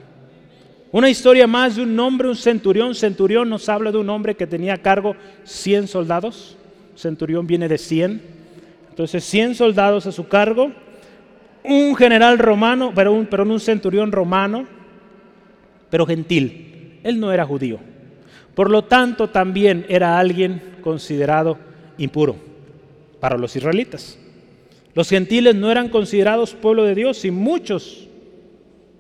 [0.96, 2.96] Una historia más de un hombre, un centurión.
[2.96, 6.56] Centurión nos habla de un hombre que tenía a cargo 100 soldados.
[6.96, 8.22] Centurión viene de 100.
[8.92, 10.72] Entonces 100 soldados a su cargo.
[11.66, 14.68] Un general romano, pero pero un centurión romano,
[15.90, 17.02] pero gentil.
[17.04, 17.78] Él no era judío.
[18.54, 21.58] Por lo tanto, también era alguien considerado
[21.98, 22.38] impuro
[23.20, 24.18] para los israelitas.
[24.94, 28.08] Los gentiles no eran considerados pueblo de Dios y muchos,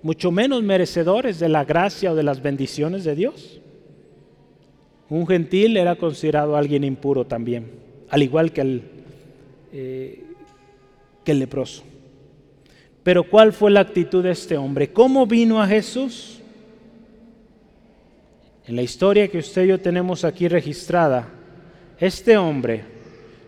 [0.05, 3.59] mucho menos merecedores de la gracia o de las bendiciones de Dios.
[5.09, 7.71] Un gentil era considerado alguien impuro también,
[8.11, 8.83] al igual que el,
[9.73, 10.23] eh,
[11.23, 11.83] que el leproso.
[13.01, 14.93] Pero ¿cuál fue la actitud de este hombre?
[14.93, 16.39] ¿Cómo vino a Jesús?
[18.67, 21.29] En la historia que usted y yo tenemos aquí registrada,
[21.97, 22.83] este hombre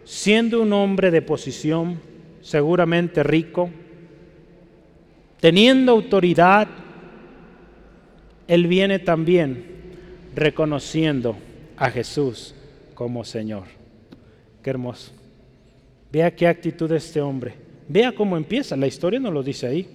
[0.05, 1.99] siendo un hombre de posición,
[2.41, 3.69] seguramente rico,
[5.39, 6.67] teniendo autoridad,
[8.47, 9.65] él viene también
[10.35, 11.35] reconociendo
[11.75, 12.55] a Jesús
[12.93, 13.65] como Señor.
[14.63, 15.11] Qué hermoso.
[16.11, 17.55] Vea qué actitud este hombre.
[17.87, 18.75] Vea cómo empieza.
[18.75, 19.87] La historia no lo dice ahí.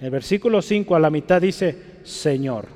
[0.00, 2.66] El versículo 5 a la mitad dice Señor.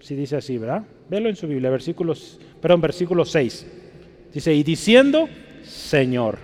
[0.00, 0.84] Si dice así, ¿verdad?
[1.08, 3.66] Velo en su Biblia, versículos, perdón, versículo 6.
[4.34, 5.28] Dice, y diciendo
[5.62, 6.38] Señor.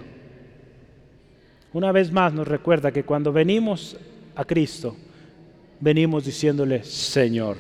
[1.72, 3.96] Una vez más nos recuerda que cuando venimos
[4.34, 4.96] a Cristo,
[5.80, 7.56] venimos diciéndole Señor,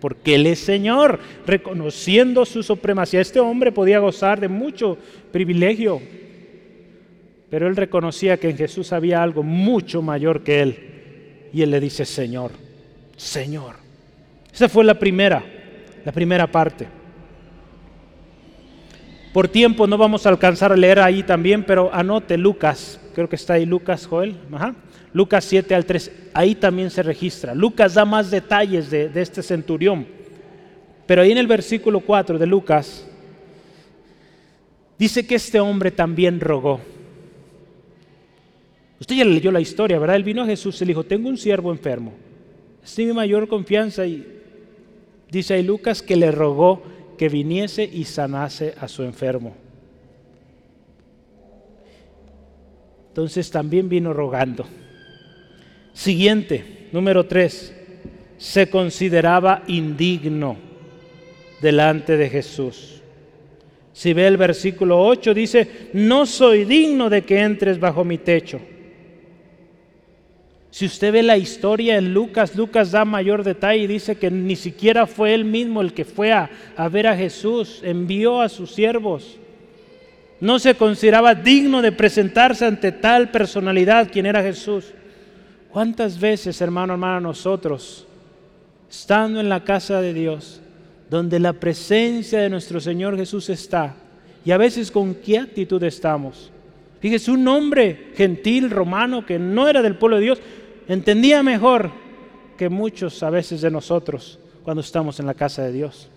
[0.00, 3.20] porque Él es Señor, reconociendo su supremacía.
[3.20, 4.98] Este hombre podía gozar de mucho
[5.30, 6.00] privilegio,
[7.50, 10.78] pero él reconocía que en Jesús había algo mucho mayor que él.
[11.52, 12.50] Y él le dice, Señor,
[13.16, 13.76] Señor.
[14.52, 15.42] Esa fue la primera,
[16.04, 16.88] la primera parte.
[19.32, 23.36] Por tiempo no vamos a alcanzar a leer ahí también, pero anote Lucas, creo que
[23.36, 24.36] está ahí Lucas, Joel.
[25.18, 27.52] Lucas 7 al 3, ahí también se registra.
[27.52, 30.06] Lucas da más detalles de, este centurión.
[31.06, 33.04] Pero ahí en el versículo 4 de Lucas,
[34.96, 36.80] dice que este hombre también rogó.
[39.00, 40.14] Usted ya leyó la historia, ¿verdad?
[40.14, 42.12] Él vino a Jesús y le dijo, tengo un siervo enfermo.
[42.84, 44.24] Es mi mayor confianza y
[45.32, 46.80] dice ahí Lucas que le rogó
[47.18, 49.56] que viniese y sanase a su enfermo.
[53.08, 54.64] Entonces también vino rogando.
[55.98, 57.74] Siguiente, número tres,
[58.36, 60.56] se consideraba indigno
[61.60, 63.02] delante de Jesús.
[63.92, 68.60] Si ve el versículo 8, dice, no soy digno de que entres bajo mi techo
[70.70, 74.54] si usted ve la historia en Lucas, Lucas da mayor detalle y dice que ni
[74.54, 76.48] siquiera fue él mismo el que fue a,
[76.90, 79.38] ver a Jesús, envió a sus siervos.
[80.40, 84.92] No se consideraba digno de presentarse ante tal personalidad quien era Jesús.
[85.72, 88.06] ¿Cuántas veces, hermano, hermana, nosotros,
[88.90, 90.60] estando en la casa de Dios,
[91.10, 93.94] donde la presencia de nuestro Señor Jesús está,
[94.44, 96.50] y a veces con qué actitud estamos?
[97.00, 100.40] Fíjese, un hombre gentil romano que no era del pueblo de Dios,
[100.88, 101.90] entendía mejor
[102.56, 106.10] que muchos a veces de nosotros cuando estamos en la casa de Dios.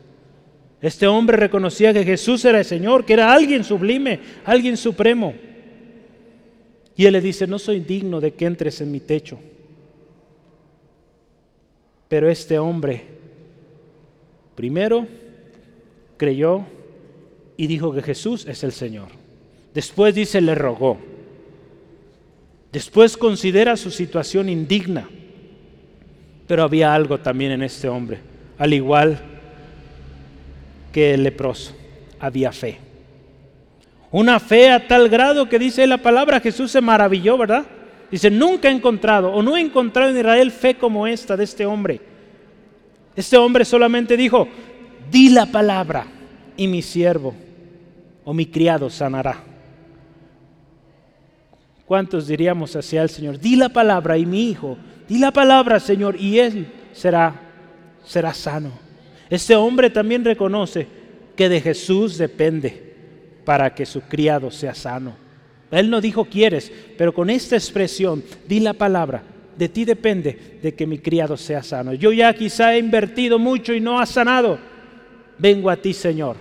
[0.81, 5.35] Este hombre reconocía que Jesús era el Señor, que era alguien sublime, alguien supremo.
[7.01, 9.39] Y él le dice, no soy digno de que entres en mi techo.
[12.07, 13.01] Pero este hombre
[14.53, 15.07] primero
[16.15, 16.63] creyó
[17.57, 19.07] y dijo que Jesús es el Señor.
[19.73, 20.99] Después dice, le rogó.
[22.71, 25.09] Después considera su situación indigna.
[26.45, 28.19] Pero había algo también en este hombre,
[28.59, 29.19] al igual
[30.93, 31.73] que el leproso,
[32.19, 32.90] había fe.
[34.12, 37.65] Una fe a tal grado que dice la palabra, Jesús se maravilló, ¿verdad?
[38.12, 41.65] Dice, nunca he encontrado o no he encontrado en Israel fe como esta de este
[41.65, 42.02] hombre.
[43.15, 44.50] Este hombre solamente dijo,
[45.10, 46.08] di la palabra
[46.58, 47.34] y mi siervo
[48.26, 49.43] o mi criado sanará.
[51.86, 53.39] ¿Cuántos diríamos hacia el Señor?
[53.39, 57.34] Di la palabra y mi hijo, di la palabra, Señor, y él será,
[58.04, 58.71] será sano.
[59.30, 60.86] Este hombre también reconoce
[61.36, 62.90] que de Jesús depende
[63.45, 65.15] para que su criado sea sano.
[65.71, 69.23] Él no dijo quieres, pero con esta expresión, di la palabra,
[69.58, 71.93] de ti depende de que mi criado sea sano.
[71.93, 74.60] Yo ya quizá he invertido mucho y no ha sanado.
[75.38, 76.36] Vengo a ti, Señor,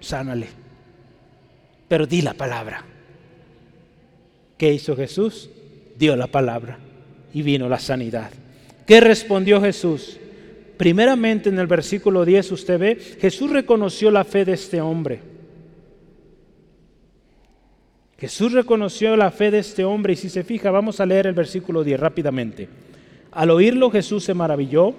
[0.00, 0.48] sánale.
[1.88, 2.84] Pero di la palabra.
[4.58, 5.50] ¿Qué hizo Jesús?
[5.98, 6.78] Dio la palabra
[7.32, 8.30] y vino la sanidad.
[8.86, 10.18] ¿Qué respondió Jesús?
[10.76, 15.20] Primeramente en el versículo 10 usted ve, Jesús reconoció la fe de este hombre.
[18.18, 21.34] Jesús reconoció la fe de este hombre y si se fija, vamos a leer el
[21.34, 22.68] versículo 10 rápidamente.
[23.30, 24.94] Al oírlo Jesús se maravilló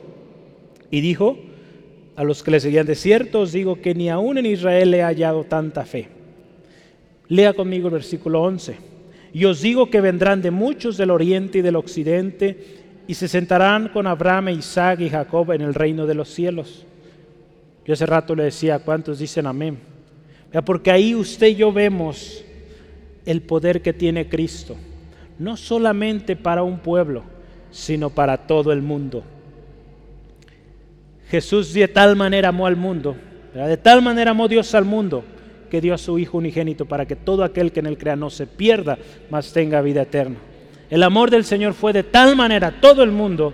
[0.91, 1.37] y dijo
[2.15, 5.01] a los que le seguían, de cierto os digo que ni aún en Israel he
[5.01, 6.09] hallado tanta fe.
[7.27, 8.77] Lea conmigo el versículo 11.
[9.33, 12.57] Y os digo que vendrán de muchos del oriente y del occidente
[13.07, 16.85] y se sentarán con Abraham, Isaac y Jacob en el reino de los cielos.
[17.83, 19.79] Yo hace rato le decía, ¿cuántos dicen amén?
[20.65, 22.43] Porque ahí usted y yo vemos
[23.27, 24.77] el poder que tiene Cristo,
[25.37, 27.23] no solamente para un pueblo,
[27.71, 29.23] sino para todo el mundo.
[31.29, 33.17] Jesús de tal manera amó al mundo,
[33.53, 35.25] de tal manera amó Dios al mundo,
[35.69, 38.29] que dio a su Hijo unigénito para que todo aquel que en él crea no
[38.29, 38.97] se pierda,
[39.29, 40.37] mas tenga vida eterna.
[40.89, 43.53] El amor del Señor fue de tal manera a todo el mundo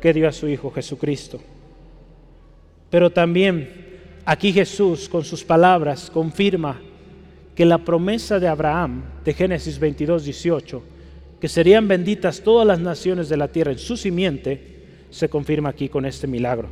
[0.00, 1.40] que dio a su Hijo Jesucristo.
[2.88, 3.88] Pero también
[4.24, 6.80] aquí Jesús con sus palabras confirma
[7.58, 10.80] que la promesa de Abraham de Génesis 22, 18
[11.40, 15.88] que serían benditas todas las naciones de la tierra en su simiente, se confirma aquí
[15.88, 16.68] con este milagro.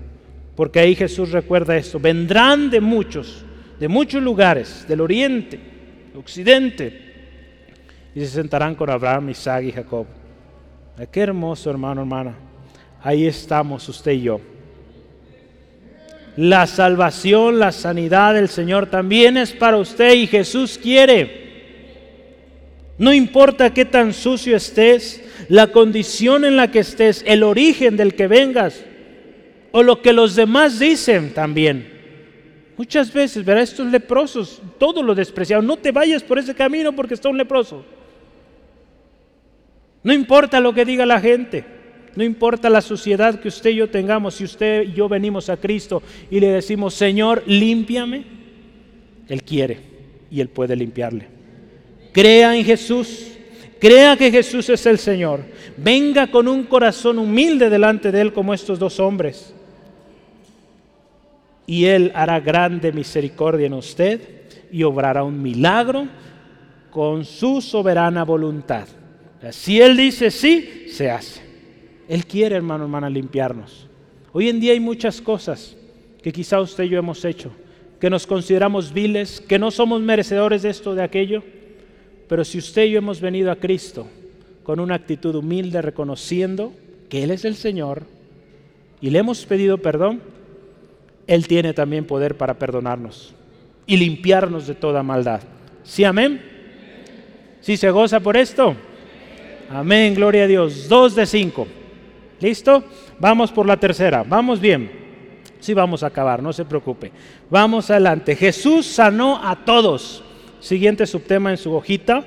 [0.54, 3.44] Porque ahí Jesús recuerda esto, vendrán de muchos,
[3.80, 5.58] de muchos lugares, del oriente,
[6.16, 7.14] occidente,
[8.14, 10.06] y se sentarán con Abraham, Isaac y Jacob.
[11.10, 12.36] Qué hermoso, hermano, hermana.
[13.02, 14.40] Ahí estamos usted y yo.
[16.36, 21.46] La salvación, la sanidad del Señor también es para usted y Jesús quiere.
[22.98, 28.14] No importa qué tan sucio estés, la condición en la que estés, el origen del
[28.14, 28.84] que vengas,
[29.70, 31.94] o lo que los demás dicen también.
[32.76, 35.66] Muchas veces, verá, estos leprosos, todo lo despreciaron.
[35.66, 37.84] No te vayas por ese camino porque está un leproso.
[40.02, 41.64] No importa lo que diga la gente,
[42.16, 45.58] no importa la suciedad que usted y yo tengamos, si usted y yo venimos a
[45.58, 48.24] Cristo y le decimos, Señor, límpiame,
[49.28, 49.78] Él quiere
[50.30, 51.28] y Él puede limpiarle.
[52.12, 53.32] Crea en Jesús,
[53.78, 55.40] crea que Jesús es el Señor.
[55.76, 59.54] Venga con un corazón humilde delante de Él como estos dos hombres.
[61.66, 64.20] Y Él hará grande misericordia en usted
[64.72, 66.08] y obrará un milagro
[66.90, 68.88] con su soberana voluntad.
[69.50, 71.45] Si Él dice sí, se hace.
[72.08, 73.86] Él quiere, hermano, hermana, limpiarnos.
[74.32, 75.76] Hoy en día hay muchas cosas
[76.22, 77.50] que quizá usted y yo hemos hecho,
[78.00, 81.42] que nos consideramos viles, que no somos merecedores de esto, de aquello.
[82.28, 84.06] Pero si usted y yo hemos venido a Cristo
[84.62, 86.72] con una actitud humilde, reconociendo
[87.08, 88.02] que Él es el Señor
[89.00, 90.20] y le hemos pedido perdón,
[91.26, 93.34] Él tiene también poder para perdonarnos
[93.86, 95.40] y limpiarnos de toda maldad.
[95.84, 96.42] ¿Sí, amén?
[97.60, 98.74] ¿Sí se goza por esto?
[99.70, 100.88] Amén, gloria a Dios.
[100.88, 101.66] Dos de cinco.
[102.40, 102.84] ¿Listo?
[103.18, 104.22] Vamos por la tercera.
[104.22, 104.90] Vamos bien.
[105.60, 107.10] Sí, vamos a acabar, no se preocupe.
[107.50, 108.36] Vamos adelante.
[108.36, 110.22] Jesús sanó a todos.
[110.60, 112.24] Siguiente subtema en su hojita.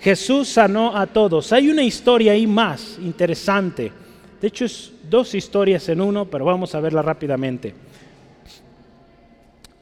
[0.00, 1.52] Jesús sanó a todos.
[1.52, 3.92] Hay una historia ahí más interesante.
[4.40, 7.74] De hecho, es dos historias en uno, pero vamos a verla rápidamente.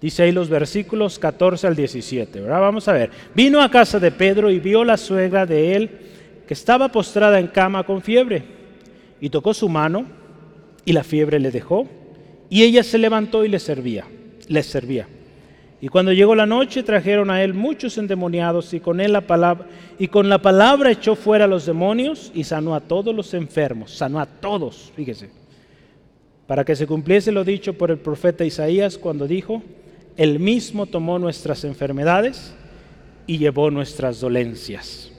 [0.00, 2.40] Dice ahí los versículos 14 al 17.
[2.40, 2.60] ¿verdad?
[2.60, 3.10] Vamos a ver.
[3.34, 5.90] Vino a casa de Pedro y vio la suegra de él
[6.46, 8.55] que estaba postrada en cama con fiebre.
[9.20, 10.06] Y tocó su mano
[10.84, 11.86] y la fiebre le dejó.
[12.48, 14.06] Y ella se levantó y le servía.
[14.48, 15.08] Les servía.
[15.80, 19.66] Y cuando llegó la noche trajeron a él muchos endemoniados y con él la palabra
[19.98, 23.92] y con la palabra echó fuera a los demonios y sanó a todos los enfermos,
[23.92, 25.28] sanó a todos, fíjese.
[26.46, 29.62] Para que se cumpliese lo dicho por el profeta Isaías cuando dijo,
[30.16, 32.54] él mismo tomó nuestras enfermedades
[33.26, 35.12] y llevó nuestras dolencias.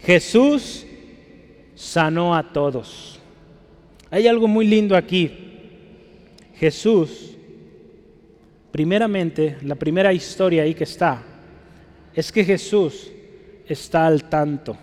[0.00, 0.86] Jesús
[1.74, 3.18] sanó a todos.
[4.10, 5.30] Hay algo muy lindo aquí.
[6.56, 7.34] Jesús
[8.74, 11.22] Primeramente, la primera historia ahí que está,
[12.12, 13.08] es que Jesús
[13.68, 14.76] está al tanto.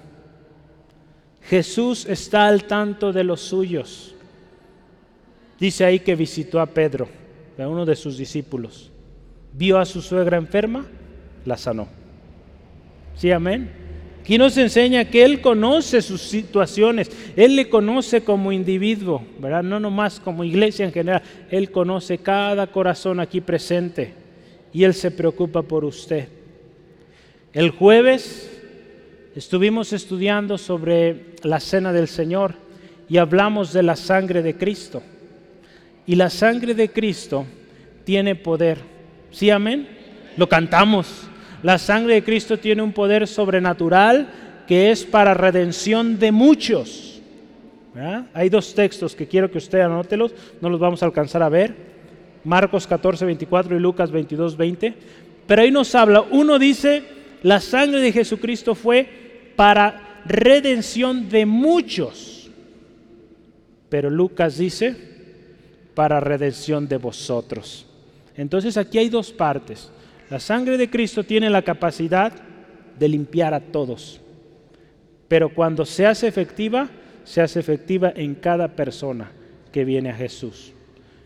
[1.42, 4.16] Jesús está al tanto de los suyos.
[5.60, 7.10] Dice ahí que visitó a Pedro,
[7.60, 8.90] a uno de sus discípulos.
[9.52, 10.86] Vio a su suegra enferma,
[11.44, 11.90] la sanó.
[13.18, 13.74] ¿Sí, amén?
[14.22, 19.64] Aquí nos enseña que Él conoce sus situaciones, Él le conoce como individuo, ¿verdad?
[19.64, 24.14] No nomás como iglesia en general, Él conoce cada corazón aquí presente
[24.72, 26.28] y Él se preocupa por usted.
[27.52, 28.50] El jueves
[29.36, 32.54] estuvimos estudiando sobre la cena del Señor
[33.10, 35.02] y hablamos de la sangre de Cristo.
[36.06, 37.46] Y la sangre de Cristo
[38.04, 38.78] tiene poder.
[39.32, 39.88] ¿Sí, amén?
[40.38, 41.28] Lo cantamos.
[41.64, 44.28] La sangre de Cristo tiene un poder sobrenatural
[44.68, 47.22] que es para redención de muchos.
[48.34, 51.92] Hay dos textos que quiero que usted anótelos, no los vamos a alcanzar a ver.
[52.44, 54.94] Marcos 14, 24 y Lucas 22, 20.
[55.46, 57.04] Pero ahí nos habla, uno dice,
[57.44, 62.50] la sangre de Jesucristo fue para redención de muchos.
[63.90, 64.96] Pero Lucas dice,
[65.94, 67.86] para redención de vosotros.
[68.38, 69.92] Entonces aquí hay dos partes.
[70.32, 72.32] La sangre de Cristo tiene la capacidad
[72.98, 74.22] de limpiar a todos,
[75.28, 76.88] pero cuando se hace efectiva,
[77.26, 79.30] se hace efectiva en cada persona
[79.74, 80.72] que viene a Jesús.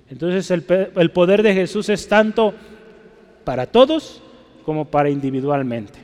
[0.10, 2.56] Entonces el, poder de Jesús es tanto
[3.44, 4.24] para todos
[4.66, 6.00] como para individualmente.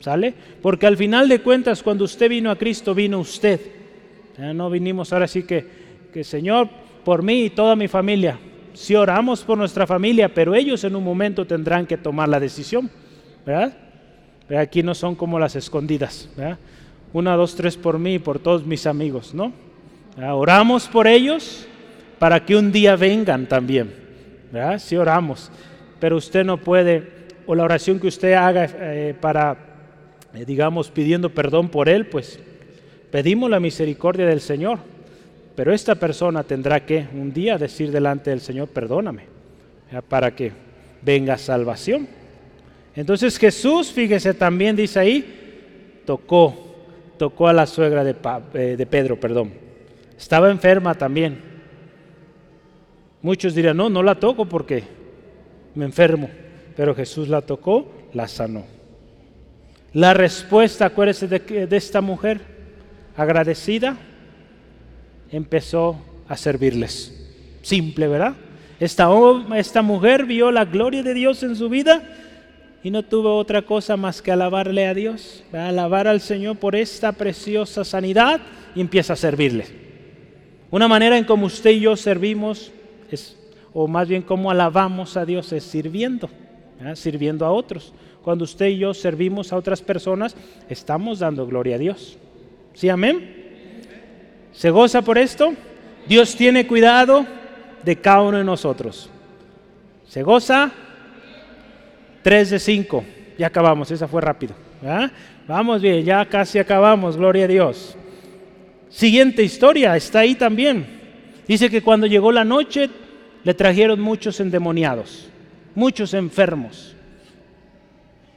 [0.00, 0.34] ¿Sale?
[0.60, 3.60] Porque al final de cuentas, cuando usted vino a Cristo, vino usted.
[4.36, 5.64] No vinimos ahora sí que,
[6.12, 6.68] que Señor,
[7.02, 8.38] por mí y toda mi familia
[8.74, 12.90] si oramos por nuestra familia, pero ellos en un momento tendrán que tomar la decisión,
[13.44, 13.74] ¿verdad?
[14.58, 16.58] Aquí no son como las escondidas, ¿verdad?
[17.12, 19.52] Una, dos, tres por mí y por todos mis amigos, ¿no?
[20.18, 21.66] Oramos por ellos
[22.18, 23.92] para que un día vengan también,
[24.52, 24.78] ¿verdad?
[24.78, 25.50] Si oramos,
[25.98, 27.10] pero usted no puede,
[27.46, 29.56] o la oración que usted haga eh, para,
[30.34, 32.38] eh, digamos, pidiendo perdón por él, pues
[33.10, 34.78] pedimos la misericordia del Señor,
[35.54, 39.24] pero esta persona tendrá que un día decir delante del Señor, perdóname,
[40.08, 40.52] para que
[41.02, 42.08] venga salvación.
[42.94, 46.54] Entonces Jesús, fíjese, también dice ahí, tocó,
[47.18, 48.14] tocó a la suegra de,
[48.54, 49.52] eh, Pedro, perdón.
[50.16, 51.40] Estaba enferma también.
[53.20, 54.84] Muchos dirán, no, no la toco porque
[55.74, 56.30] me enfermo.
[56.76, 58.64] Pero Jesús la tocó, la sanó.
[59.92, 62.40] La respuesta, acuérdese de, de esta mujer
[63.16, 63.96] agradecida,
[65.32, 65.96] empezó
[66.28, 67.18] a servirles.
[67.62, 68.34] Simple, ¿verdad?
[68.78, 69.08] Esta,
[69.56, 72.02] esta mujer vio la gloria de Dios en su vida
[72.82, 77.12] y no tuvo otra cosa más que alabarle a Dios, alabar al Señor por esta
[77.12, 78.40] preciosa sanidad
[78.74, 79.66] y empieza a servirle.
[80.70, 82.72] Una manera en como usted y yo servimos,
[83.10, 83.36] es,
[83.72, 86.28] o más bien como alabamos a Dios, es sirviendo,
[86.94, 87.92] sirviendo a otros.
[88.22, 90.34] Cuando usted y yo servimos a otras personas,
[90.68, 92.16] estamos dando gloria a Dios.
[92.74, 93.41] ¿Sí, amén?
[94.52, 95.54] ¿Se goza por esto?
[96.06, 97.26] Dios tiene cuidado
[97.82, 99.10] de cada uno de nosotros.
[100.06, 100.70] ¿Se goza?
[102.22, 103.04] 3 de 5.
[103.38, 104.54] Ya acabamos, esa fue rápido.
[105.46, 107.96] Vamos bien, ya casi acabamos, gloria a Dios.
[108.88, 110.86] Siguiente historia, está ahí también.
[111.48, 112.90] Dice que cuando llegó la noche
[113.42, 115.28] le trajeron muchos endemoniados,
[115.74, 116.94] muchos enfermos,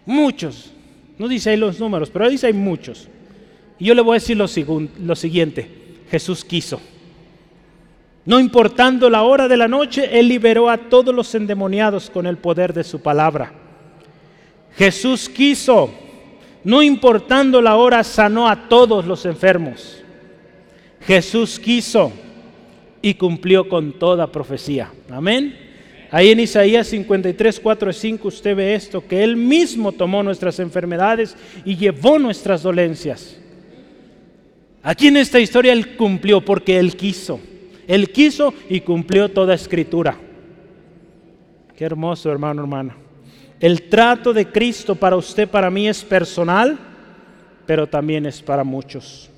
[0.06, 0.72] muchos.
[1.18, 3.08] No dice ahí los números, pero dice hay muchos.
[3.80, 4.48] Y yo le voy a decir lo,
[5.04, 5.70] lo siguiente,
[6.10, 6.82] Jesús quiso.
[8.26, 12.38] No importando la hora de la noche, Él liberó a todos los endemoniados con el
[12.38, 13.54] poder de su palabra.
[14.76, 15.92] Jesús quiso,
[16.64, 20.04] no importando la hora, sanó a todos los enfermos.
[21.02, 22.12] Jesús quiso
[23.02, 24.92] y cumplió con toda profecía.
[25.10, 25.56] Amén.
[26.10, 30.60] Ahí en Isaías 53, 4 y 5 usted ve esto, que Él mismo tomó nuestras
[30.60, 33.38] enfermedades y llevó nuestras dolencias.
[34.86, 37.40] Aquí en esta historia Él cumplió porque Él quiso.
[37.88, 40.16] Él quiso y cumplió toda escritura.
[41.76, 42.96] Qué hermoso, hermano, hermana.
[43.60, 46.78] El trato de Cristo para usted, para mí es personal,
[47.66, 49.32] pero también es para muchos.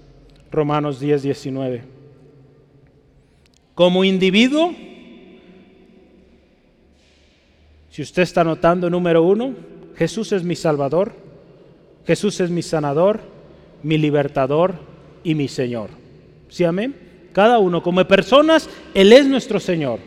[0.52, 1.84] Romanos 10, 19.
[3.74, 4.74] Como individuo,
[7.90, 9.54] si usted está notando, número uno,
[9.96, 11.14] Jesús es mi Salvador,
[12.06, 13.22] Jesús es mi sanador,
[13.82, 14.87] mi libertador
[15.28, 15.90] y mi Señor.
[16.48, 16.96] ¿Sí, amén?
[17.34, 20.00] Cada uno, como personas, Él es nuestro Señor.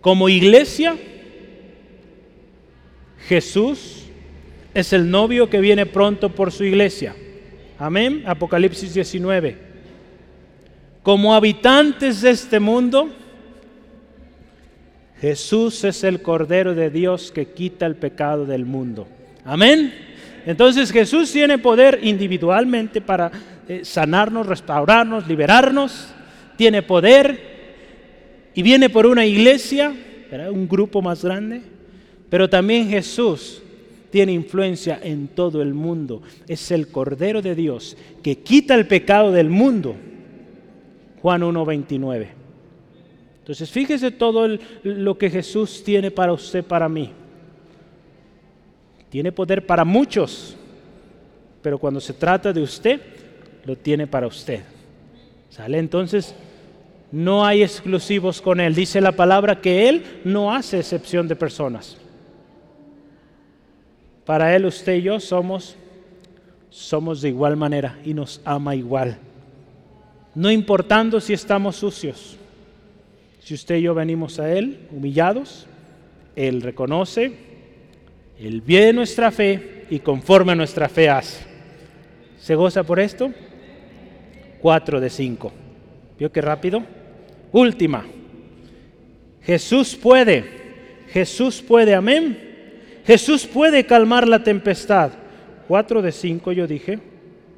[0.00, 0.96] Como iglesia,
[3.28, 4.06] Jesús
[4.74, 7.14] es el novio que viene pronto por su iglesia.
[7.78, 8.24] Amén.
[8.26, 9.56] Apocalipsis 19.
[11.04, 13.08] Como habitantes de este mundo,
[15.20, 19.06] Jesús es el Cordero de Dios que quita el pecado del mundo.
[19.44, 19.94] Amén.
[20.44, 23.30] Entonces Jesús tiene poder individualmente para
[23.68, 26.08] eh, sanarnos, restaurarnos, liberarnos.
[26.56, 27.52] Tiene poder
[28.54, 29.92] y viene por una iglesia,
[30.50, 31.62] un grupo más grande.
[32.28, 33.62] Pero también Jesús
[34.10, 36.22] tiene influencia en todo el mundo.
[36.46, 39.96] Es el Cordero de Dios que quita el pecado del mundo.
[41.20, 42.26] Juan 1.29.
[43.38, 47.10] Entonces fíjese todo lo que Jesús tiene para usted, para mí.
[49.08, 50.56] Tiene poder para muchos,
[51.60, 53.00] pero cuando se trata de usted,
[53.64, 54.60] lo tiene para usted.
[55.50, 55.78] ¿Sale?
[55.78, 56.34] Entonces,
[57.12, 58.74] no hay exclusivos con Él.
[58.74, 61.98] Dice la palabra que Él no hace excepción de personas.
[64.24, 65.76] Para Él usted y yo somos,
[66.70, 69.18] somos de igual manera y nos ama igual.
[70.34, 72.38] No importando si estamos sucios.
[73.40, 75.66] Si usted y yo venimos a Él humillados,
[76.34, 77.36] Él reconoce,
[78.38, 81.44] Él ve nuestra fe y conforme a nuestra fe hace.
[82.38, 83.30] ¿Se goza por esto?
[84.62, 85.52] Cuatro de cinco.
[86.18, 86.82] ¿Vio qué rápido?
[87.50, 88.04] Última.
[89.42, 90.44] Jesús puede.
[91.08, 91.94] Jesús puede.
[91.94, 92.52] Amén.
[93.04, 95.10] Jesús puede calmar la tempestad.
[95.66, 97.00] Cuatro de cinco yo dije,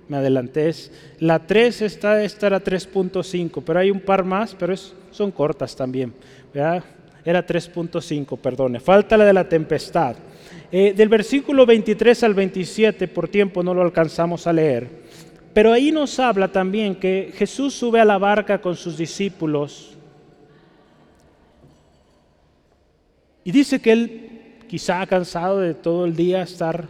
[0.09, 0.73] me adelanté.
[1.19, 4.75] La tres está, esta era 3.5, pero hay un par más, pero
[5.11, 6.13] son cortas también.
[6.55, 8.81] Era 3.5, perdone.
[8.81, 10.17] Falta la de la tempestad.
[10.71, 15.04] Eh, del versículo 23 al 27, por tiempo no lo alcanzamos a leer,
[15.55, 19.97] pero ahí nos habla también que Jesús sube a la barca con sus discípulos
[23.45, 24.31] y dice que él
[24.69, 26.87] quizá cansado de todo el día estar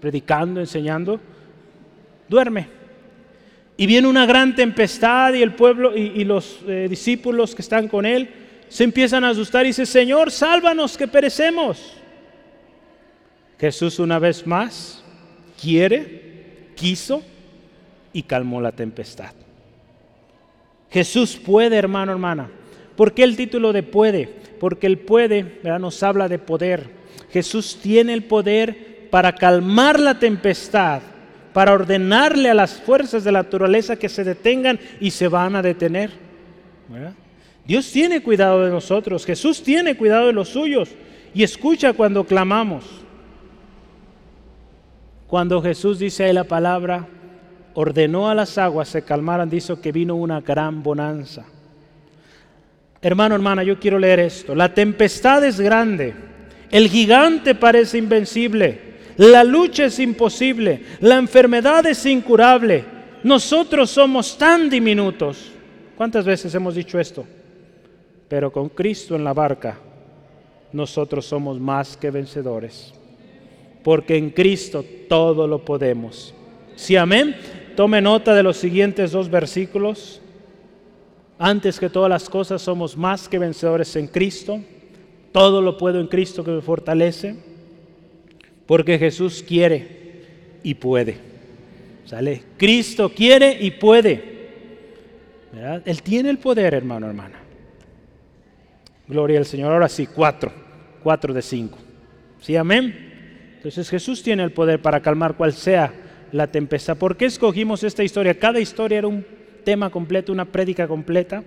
[0.00, 1.20] predicando, enseñando,
[2.28, 2.68] duerme.
[3.76, 8.06] Y viene una gran tempestad y el pueblo y, los eh, discípulos que están con
[8.06, 8.30] él
[8.68, 11.92] se empiezan a asustar y dice, Señor, sálvanos que perecemos.
[13.58, 15.04] Jesús una vez más
[15.60, 17.22] quiere, quiso
[18.16, 19.32] y calmó la tempestad.
[20.90, 22.48] Jesús puede, hermano, hermana.
[22.96, 24.26] ¿Por qué el título de puede?
[24.58, 26.88] Porque el puede nos habla de poder.
[27.30, 31.02] Jesús tiene el poder para calmar la tempestad,
[31.52, 35.60] para ordenarle a las fuerzas de la naturaleza que se detengan y se van a
[35.60, 36.10] detener.
[37.66, 40.88] Dios tiene cuidado de nosotros, Jesús tiene cuidado de los suyos
[41.34, 42.86] y escucha cuando clamamos.
[45.26, 47.08] Cuando Jesús dice ahí la palabra,
[47.76, 51.44] ordenó a las aguas se calmaran, dice que vino una gran bonanza.
[53.02, 54.54] Hermano, hermana, yo quiero leer esto.
[54.54, 56.14] La tempestad es grande,
[56.70, 58.80] el gigante parece invencible,
[59.18, 62.84] la lucha es imposible, la enfermedad es incurable.
[63.22, 65.52] Nosotros somos tan diminutos.
[65.96, 67.26] ¿Cuántas veces hemos dicho esto?
[68.26, 69.78] Pero con Cristo en la barca,
[70.72, 72.94] nosotros somos más que vencedores.
[73.82, 76.34] Porque en Cristo todo lo podemos.
[76.74, 77.36] Sí, amén.
[77.76, 80.22] Tome nota de los siguientes dos versículos.
[81.38, 84.62] Antes que todas las cosas somos más que vencedores en Cristo.
[85.30, 87.36] Todo lo puedo en Cristo que me fortalece.
[88.64, 90.22] Porque Jesús quiere
[90.62, 91.18] y puede.
[92.06, 92.44] ¿Sale?
[92.56, 94.36] Cristo quiere y puede.
[95.84, 97.40] Él tiene el poder, hermano, hermana.
[99.06, 99.70] Gloria al Señor.
[99.70, 100.50] Ahora sí, cuatro.
[101.02, 101.76] Cuatro de cinco.
[102.40, 103.52] ¿Sí, amén?
[103.56, 105.92] Entonces Jesús tiene el poder para calmar cual sea
[106.32, 106.96] la tempestad.
[106.96, 108.38] ¿Por qué escogimos esta historia?
[108.38, 109.24] Cada historia era un
[109.64, 111.42] tema completo, una prédica completa,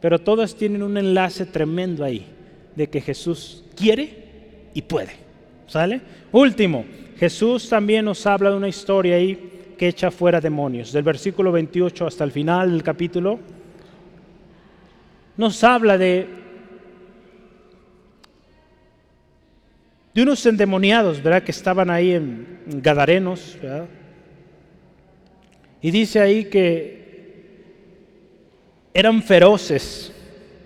[0.00, 2.26] pero todas tienen un enlace tremendo ahí,
[2.74, 4.24] de que Jesús quiere
[4.74, 5.12] y puede.
[5.66, 6.00] ¿Sale?
[6.32, 6.84] Último,
[7.16, 10.92] Jesús también nos habla de una historia ahí que echa fuera demonios.
[10.92, 13.38] Del versículo 28 hasta el final del capítulo,
[15.36, 16.43] nos habla de,
[20.14, 21.42] de unos endemoniados, ¿verdad?
[21.42, 23.58] Que estaban ahí en Gadarenos,
[25.82, 27.04] Y dice ahí que
[28.94, 30.12] eran feroces.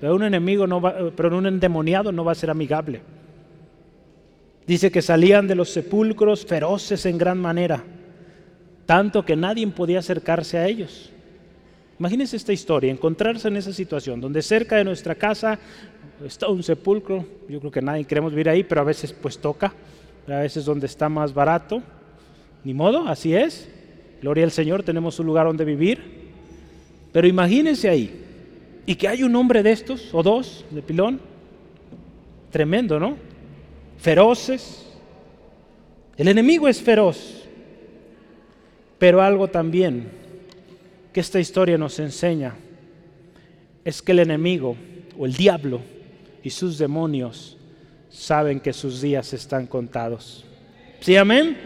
[0.01, 3.01] Pero un enemigo no va, pero un endemoniado no va a ser amigable.
[4.67, 7.83] Dice que salían de los sepulcros feroces en gran manera,
[8.85, 11.11] tanto que nadie podía acercarse a ellos.
[11.99, 15.59] Imagínense esta historia, encontrarse en esa situación, donde cerca de nuestra casa
[16.25, 19.73] está un sepulcro, yo creo que nadie queremos vivir ahí, pero a veces pues toca,
[20.27, 21.83] a veces donde está más barato,
[22.65, 23.69] ni modo, así es,
[24.21, 26.03] gloria al Señor, tenemos un lugar donde vivir,
[27.13, 28.25] pero imagínense ahí,
[28.85, 31.21] y que hay un hombre de estos, o dos, de pilón,
[32.51, 33.17] tremendo, ¿no?
[33.99, 34.87] Feroces,
[36.17, 37.45] el enemigo es feroz,
[38.99, 40.09] pero algo también
[41.13, 42.55] que esta historia nos enseña
[43.85, 44.77] es que el enemigo
[45.17, 45.81] o el diablo
[46.43, 47.57] y sus demonios
[48.11, 50.45] saben que sus días están contados.
[51.01, 51.57] ¿Sí, amén?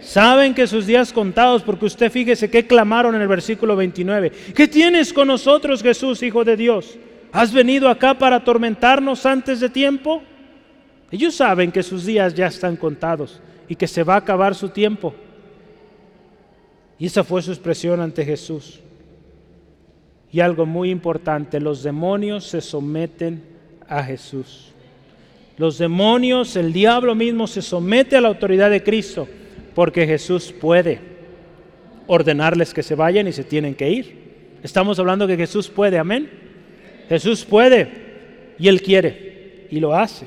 [0.00, 4.30] Saben que sus días contados, porque usted fíjese que clamaron en el versículo 29.
[4.54, 6.98] ¿Qué tienes con nosotros, Jesús, Hijo de Dios?
[7.32, 10.22] ¿Has venido acá para atormentarnos antes de tiempo?
[11.10, 14.68] Ellos saben que sus días ya están contados y que se va a acabar su
[14.68, 15.14] tiempo.
[16.98, 18.80] Y esa fue su expresión ante Jesús.
[20.30, 23.53] Y algo muy importante, los demonios se someten
[23.88, 24.72] a Jesús.
[25.56, 29.28] Los demonios, el diablo mismo se somete a la autoridad de Cristo
[29.74, 31.00] porque Jesús puede
[32.06, 34.24] ordenarles que se vayan y se tienen que ir.
[34.62, 36.30] Estamos hablando que Jesús puede, amén.
[37.08, 37.88] Jesús puede
[38.58, 40.26] y Él quiere y lo hace.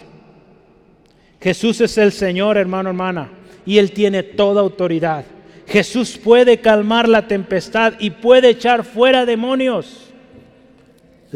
[1.42, 3.30] Jesús es el Señor, hermano, hermana,
[3.66, 5.26] y Él tiene toda autoridad.
[5.68, 10.07] Jesús puede calmar la tempestad y puede echar fuera demonios.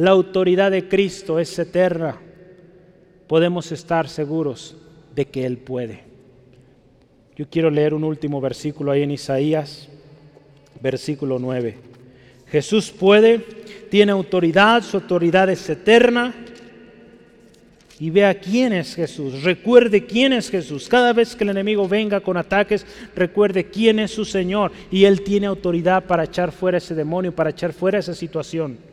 [0.02, 2.20] La autoridad de Cristo es eterna.
[3.28, 4.76] Podemos estar seguros
[5.14, 6.06] de que Él puede.
[7.36, 9.90] Yo quiero leer un último versículo ahí en Isaías,
[10.82, 11.78] versículo 9.
[12.48, 13.46] Jesús puede,
[13.92, 16.34] tiene autoridad, su autoridad es eterna
[18.00, 19.44] y vea quién es Jesús.
[19.44, 20.90] Recuerde quién es Jesús.
[20.90, 24.72] Cada vez que el enemigo venga con ataques, recuerde quién es su Señor.
[24.90, 28.90] Y Él tiene autoridad para echar fuera ese demonio, para echar fuera esa situación.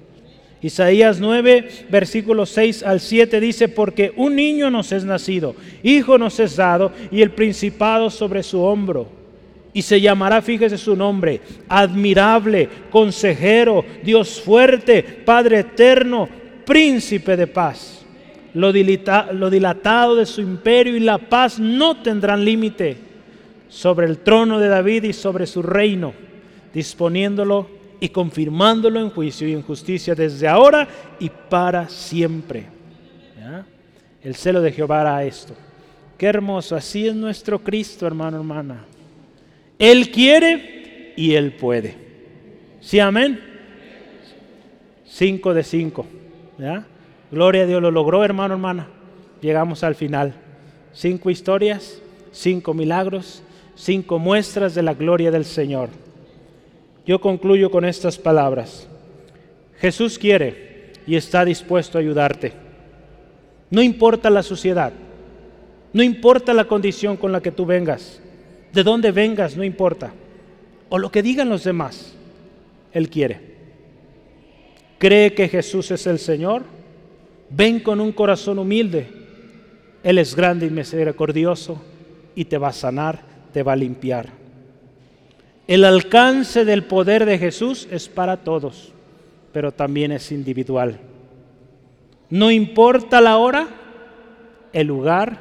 [0.61, 6.41] Isaías 9, versículos 6 al 7 dice, porque un niño nos es nacido, hijo nos
[6.41, 9.09] es dado, y el principado sobre su hombro.
[9.73, 16.29] Y se llamará, fíjese su nombre, admirable, consejero, Dios fuerte, Padre eterno,
[16.65, 17.99] príncipe de paz
[18.55, 22.97] lo, dilatado de su imperio y la paz no tendrán límite
[23.69, 26.13] sobre el trono de David y sobre su reino,
[26.75, 27.69] disponiéndolo
[28.01, 30.87] y confirmándolo en juicio y en justicia desde ahora
[31.19, 32.67] y para siempre.
[34.23, 35.55] El celo de Jehová hará esto.
[36.17, 38.85] Qué hermoso, así es nuestro Cristo, hermano, hermana.
[39.79, 41.95] Él quiere y Él puede.
[42.81, 43.41] ¿Sí, amén?
[45.05, 46.07] Cinco de cinco.
[47.31, 48.89] Gloria a Dios, lo logró, hermano, hermana.
[49.41, 50.35] Llegamos al final.
[50.93, 53.43] Cinco historias, cinco milagros,
[53.77, 55.91] cinco muestras de la gloria del Señor.
[57.09, 58.87] Yo concluyo con estas palabras.
[59.79, 62.53] Jesús quiere y está dispuesto a ayudarte.
[63.71, 64.93] No importa la sociedad,
[65.95, 68.21] no importa la condición con la que tú vengas,
[68.75, 70.13] de dónde vengas, no importa,
[70.91, 72.15] o lo que digan los demás,
[72.93, 73.41] Él quiere.
[74.99, 76.65] Cree que Jesús es el Señor,
[77.49, 79.09] ven con un corazón humilde,
[80.03, 81.81] Él es grande y misericordioso
[82.35, 83.23] y te va a sanar,
[83.55, 84.38] te va a limpiar.
[85.69, 88.93] El alcance del poder de Jesús es para todos
[89.53, 90.99] pero también es individual.
[92.31, 93.69] No importa la hora,
[94.73, 95.41] el lugar,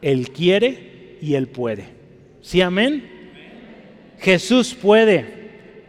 [0.00, 1.84] Él quiere y Él puede.
[2.40, 3.10] ¿Sí, amén?
[4.20, 5.42] Jesús puede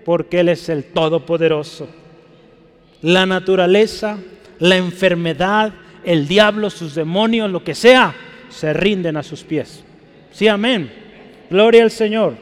[0.04, 1.88] porque Él es el Todopoderoso.
[3.02, 4.18] La naturaleza,
[4.60, 8.16] la enfermedad, el diablo, sus demonios, lo que sea,
[8.50, 9.84] se rinden a sus pies.
[10.32, 10.92] Sí, amén.
[11.50, 12.36] Gloria al Señor.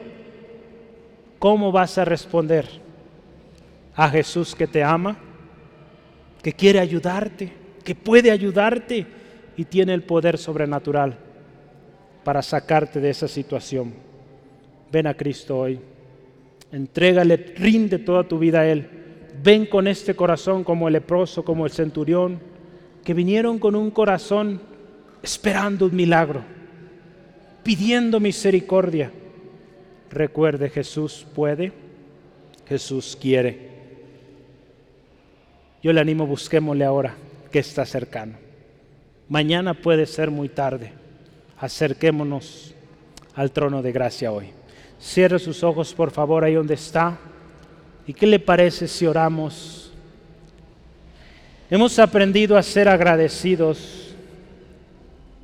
[1.41, 2.81] ¿Cómo vas a responder?
[3.95, 5.17] a Jesús que te ama,
[6.41, 7.51] que quiere ayudarte,
[7.83, 9.05] que puede ayudarte
[9.57, 11.17] y tiene el poder sobrenatural
[12.23, 13.93] para sacarte de esa situación.
[14.91, 15.79] Ven a Cristo hoy,
[16.71, 18.87] entrégale, rinde toda tu vida a Él.
[19.43, 22.39] Ven con este corazón como el leproso, como el centurión,
[23.03, 24.61] que vinieron con un corazón
[25.23, 26.43] esperando un milagro,
[27.63, 29.11] pidiendo misericordia.
[30.11, 31.71] Recuerde, Jesús puede,
[32.67, 33.69] Jesús quiere.
[35.81, 37.15] Yo le animo, busquémosle ahora,
[37.49, 38.33] que está cercano.
[39.29, 40.91] Mañana puede ser muy tarde.
[41.57, 42.75] Acerquémonos
[43.35, 44.49] al trono de gracia hoy.
[44.99, 47.17] Cierre sus ojos, por favor, ahí donde está.
[48.05, 49.93] ¿Y qué le parece si oramos?
[51.69, 54.13] Hemos aprendido a ser agradecidos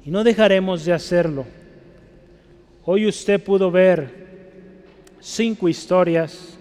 [0.06, 1.46] y no dejaremos de hacerlo.
[2.84, 4.27] Hoy usted pudo ver
[5.28, 6.58] cinco historias,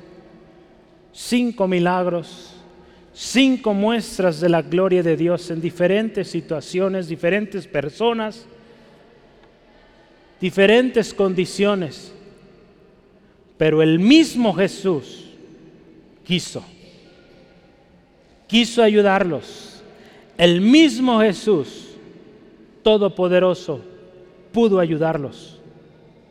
[1.12, 2.56] cinco milagros
[3.16, 8.44] cinco muestras de la gloria de Dios en diferentes situaciones, diferentes personas,
[10.38, 12.12] diferentes condiciones.
[13.56, 15.30] Pero el mismo Jesús
[16.24, 16.62] quiso,
[18.46, 19.82] quiso ayudarlos.
[20.36, 21.96] El mismo Jesús,
[22.82, 23.80] todopoderoso,
[24.52, 25.55] pudo ayudarlos.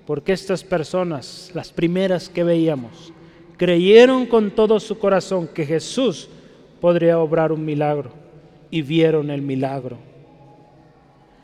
[0.06, 3.12] Porque estas personas, las primeras que veíamos,
[3.58, 6.30] creyeron con todo su corazón que Jesús
[6.80, 8.12] podría obrar un milagro.
[8.70, 9.98] Y vieron el milagro.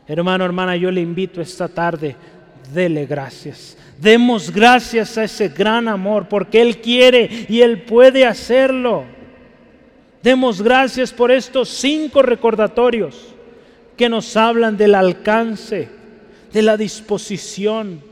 [0.06, 2.16] Hermano, hermana, yo le invito esta tarde,
[2.72, 3.76] dele gracias.
[3.98, 9.04] Demos gracias a ese gran amor, porque Él quiere y Él puede hacerlo.
[10.22, 13.34] Demos gracias por estos cinco recordatorios
[13.96, 15.88] que nos hablan del alcance,
[16.52, 18.11] de la disposición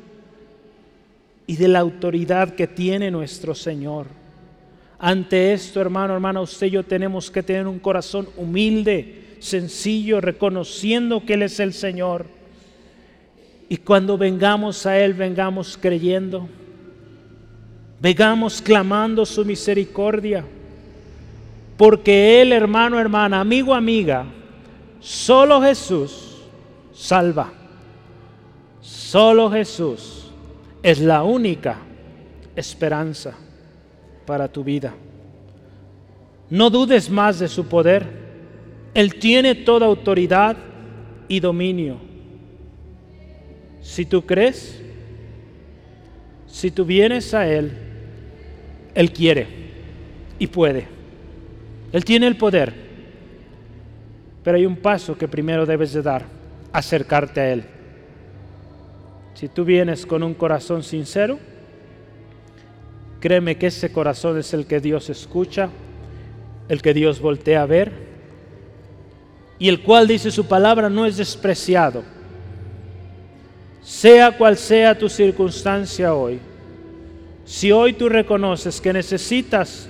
[1.51, 4.07] y de la autoridad que tiene nuestro Señor.
[5.01, 11.27] Ante esto, hermano, hermana, usted y yo tenemos que tener un corazón humilde, sencillo, reconociendo
[11.27, 12.27] que Él es el Señor.
[13.69, 16.49] Y cuando vengamos a Él, vengamos creyendo,
[18.01, 20.45] vengamos clamando su misericordia.
[21.77, 24.25] Porque Él, hermano, hermana, amigo, amiga,
[25.01, 26.45] solo Jesús
[26.93, 27.53] salva.
[28.81, 30.20] Solo Jesús
[30.83, 31.79] es la única
[32.57, 33.35] esperanza
[34.27, 34.95] para tu vida.
[36.49, 38.07] No dudes más de su poder.
[38.95, 40.57] Él tiene toda autoridad
[41.29, 41.97] y dominio.
[43.81, 44.83] Si tú crees,
[46.47, 47.73] si tú vienes a Él,
[48.95, 49.47] Él quiere
[50.39, 50.89] y puede.
[51.93, 52.75] Él tiene el poder.
[54.43, 56.25] Pero hay un paso que primero debes de dar,
[56.73, 57.65] acercarte a Él.
[59.35, 61.39] Si tú vienes con un corazón sincero,
[63.21, 65.69] Créeme que ese corazón es el que Dios escucha,
[66.69, 67.93] el que Dios voltea a ver,
[69.59, 72.03] y el cual dice su palabra no es despreciado.
[73.83, 76.41] Sea cual sea tu circunstancia hoy,
[77.45, 79.89] si hoy tú reconoces que necesitas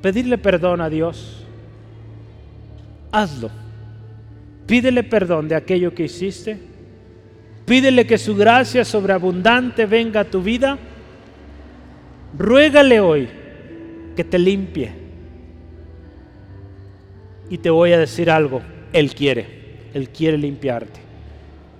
[0.00, 1.44] pedirle perdón a Dios,
[3.12, 3.50] hazlo.
[4.66, 6.58] Pídele perdón de aquello que hiciste.
[7.68, 10.78] Pídele que su gracia sobreabundante venga a tu vida
[12.36, 13.28] Ruégale hoy
[14.16, 14.92] que te limpie.
[17.50, 18.60] Y te voy a decir algo,
[18.92, 19.46] Él quiere,
[19.94, 21.00] Él quiere limpiarte.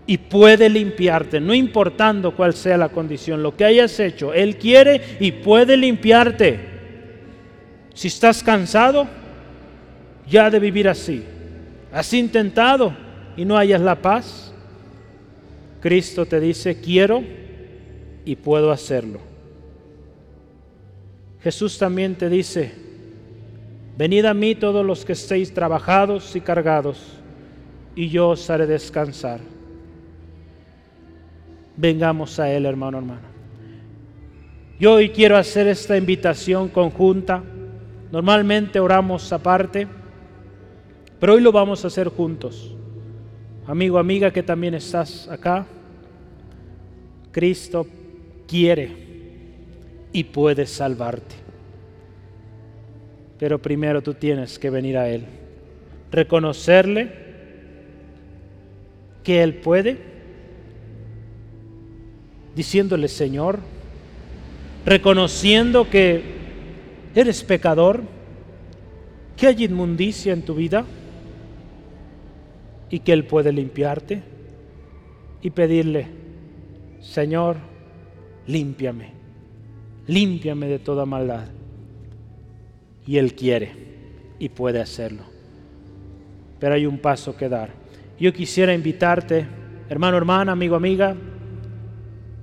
[0.06, 5.18] Y puede limpiarte, no importando cuál sea la condición, lo que hayas hecho, Él quiere
[5.20, 6.58] y puede limpiarte.
[7.92, 9.06] Si estás cansado
[10.26, 11.22] ya de vivir así,
[11.92, 12.94] has intentado
[13.36, 14.47] y no hayas la paz,
[15.80, 17.22] Cristo te dice, quiero
[18.24, 19.20] y puedo hacerlo.
[21.40, 22.72] Jesús también te dice,
[23.96, 27.18] venid a mí todos los que estéis trabajados y cargados,
[27.94, 29.40] y yo os haré descansar.
[31.76, 33.28] Vengamos a Él, hermano, hermana.
[34.80, 37.42] Yo hoy quiero hacer esta invitación conjunta.
[38.12, 39.86] Normalmente oramos aparte,
[41.18, 42.77] pero hoy lo vamos a hacer juntos.
[43.68, 45.66] Amigo, amiga que también estás acá,
[47.30, 47.86] Cristo
[48.46, 48.90] quiere
[50.10, 51.34] y puede salvarte.
[53.38, 55.26] Pero primero tú tienes que venir a Él,
[56.10, 57.12] reconocerle
[59.22, 59.98] que Él puede,
[62.56, 63.58] diciéndole Señor,
[64.86, 66.22] reconociendo que
[67.14, 68.00] eres pecador,
[69.36, 70.86] que hay inmundicia en tu vida
[72.90, 74.22] y que Él puede limpiarte
[75.42, 76.06] y pedirle,
[77.00, 77.56] Señor,
[78.46, 79.12] límpiame,
[80.06, 81.46] límpiame de toda maldad.
[83.06, 83.72] Y Él quiere
[84.38, 85.22] y puede hacerlo.
[86.58, 87.70] Pero hay un paso que dar.
[88.18, 89.46] Yo quisiera invitarte,
[89.88, 91.16] hermano, hermana, amigo, amiga,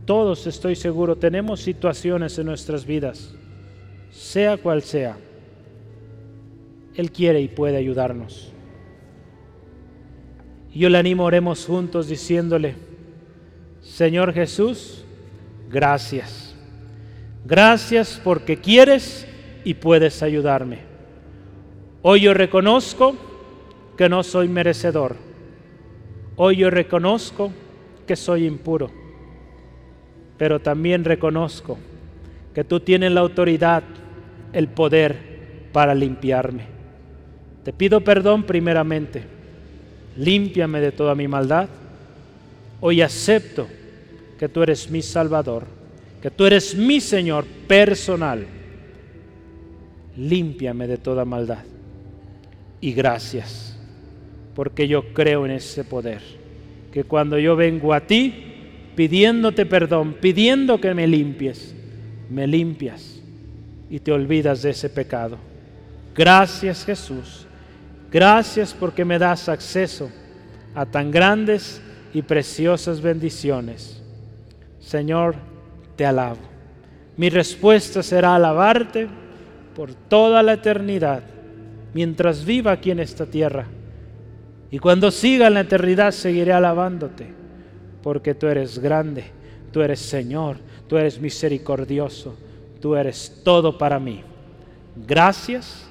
[0.06, 3.34] todos estoy seguro tenemos situaciones en nuestras vidas,
[4.12, 5.18] sea cual sea.
[6.96, 8.54] Él quiere y puede ayudarnos.
[10.76, 12.76] Yo le animo, oremos juntos diciéndole,
[13.82, 15.06] Señor Jesús,
[15.70, 16.54] gracias.
[17.46, 19.26] Gracias porque quieres
[19.64, 20.80] y puedes ayudarme.
[22.02, 23.16] Hoy yo reconozco
[23.96, 25.16] que no soy merecedor.
[26.36, 27.54] Hoy yo reconozco
[28.06, 28.92] que soy impuro.
[30.38, 31.78] Pero también reconozco
[32.54, 33.84] que tú tienes la autoridad,
[34.52, 36.66] el poder para limpiarme.
[37.64, 39.35] Te pido perdón primeramente
[40.18, 41.68] límpiame de toda mi maldad.
[42.82, 43.68] Hoy acepto
[44.38, 45.66] que tú eres mi Salvador,
[46.22, 48.46] que tú eres mi Señor personal.
[50.18, 51.64] Límpiame de toda maldad.
[52.82, 53.78] Y gracias,
[54.54, 56.22] porque yo creo en ese poder,
[56.92, 58.34] que cuando yo vengo a ti
[58.96, 61.76] pidiéndote perdón, pidiendo que me limpies,
[62.30, 63.22] me limpias
[63.90, 65.38] y te olvidas de ese pecado.
[66.16, 67.45] Gracias Jesús
[68.12, 70.10] Gracias porque me das acceso
[70.74, 71.82] a tan grandes
[72.14, 74.02] y preciosas bendiciones.
[74.80, 75.36] Señor,
[75.96, 76.40] te alabo.
[77.18, 79.08] Mi respuesta será alabarte
[79.76, 81.24] por toda la eternidad,
[81.94, 83.68] mientras viva aquí en esta tierra.
[84.70, 87.28] Y cuando siga en la eternidad seguiré alabándote,
[88.04, 89.24] porque tú eres grande,
[89.72, 92.36] tú eres Señor, tú eres misericordioso,
[92.82, 94.22] tú eres todo para mí.
[95.08, 95.88] Gracias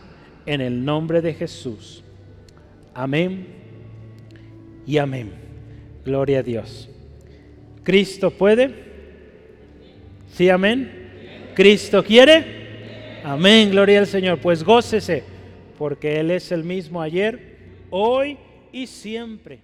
[0.47, 2.04] en el nombre de Jesús.
[2.95, 3.47] Amén
[4.87, 5.33] y amén.
[6.05, 6.89] Gloria a Dios.
[7.83, 8.71] ¿Cristo puede?
[10.33, 11.53] ¿Sí, amén?
[11.55, 13.21] ¿Cristo quiere?
[13.25, 14.39] Amén, gloria al Señor.
[14.39, 15.23] Pues gócese,
[15.79, 17.57] porque Él es el mismo ayer,
[17.91, 18.39] hoy
[18.73, 19.61] y siempre.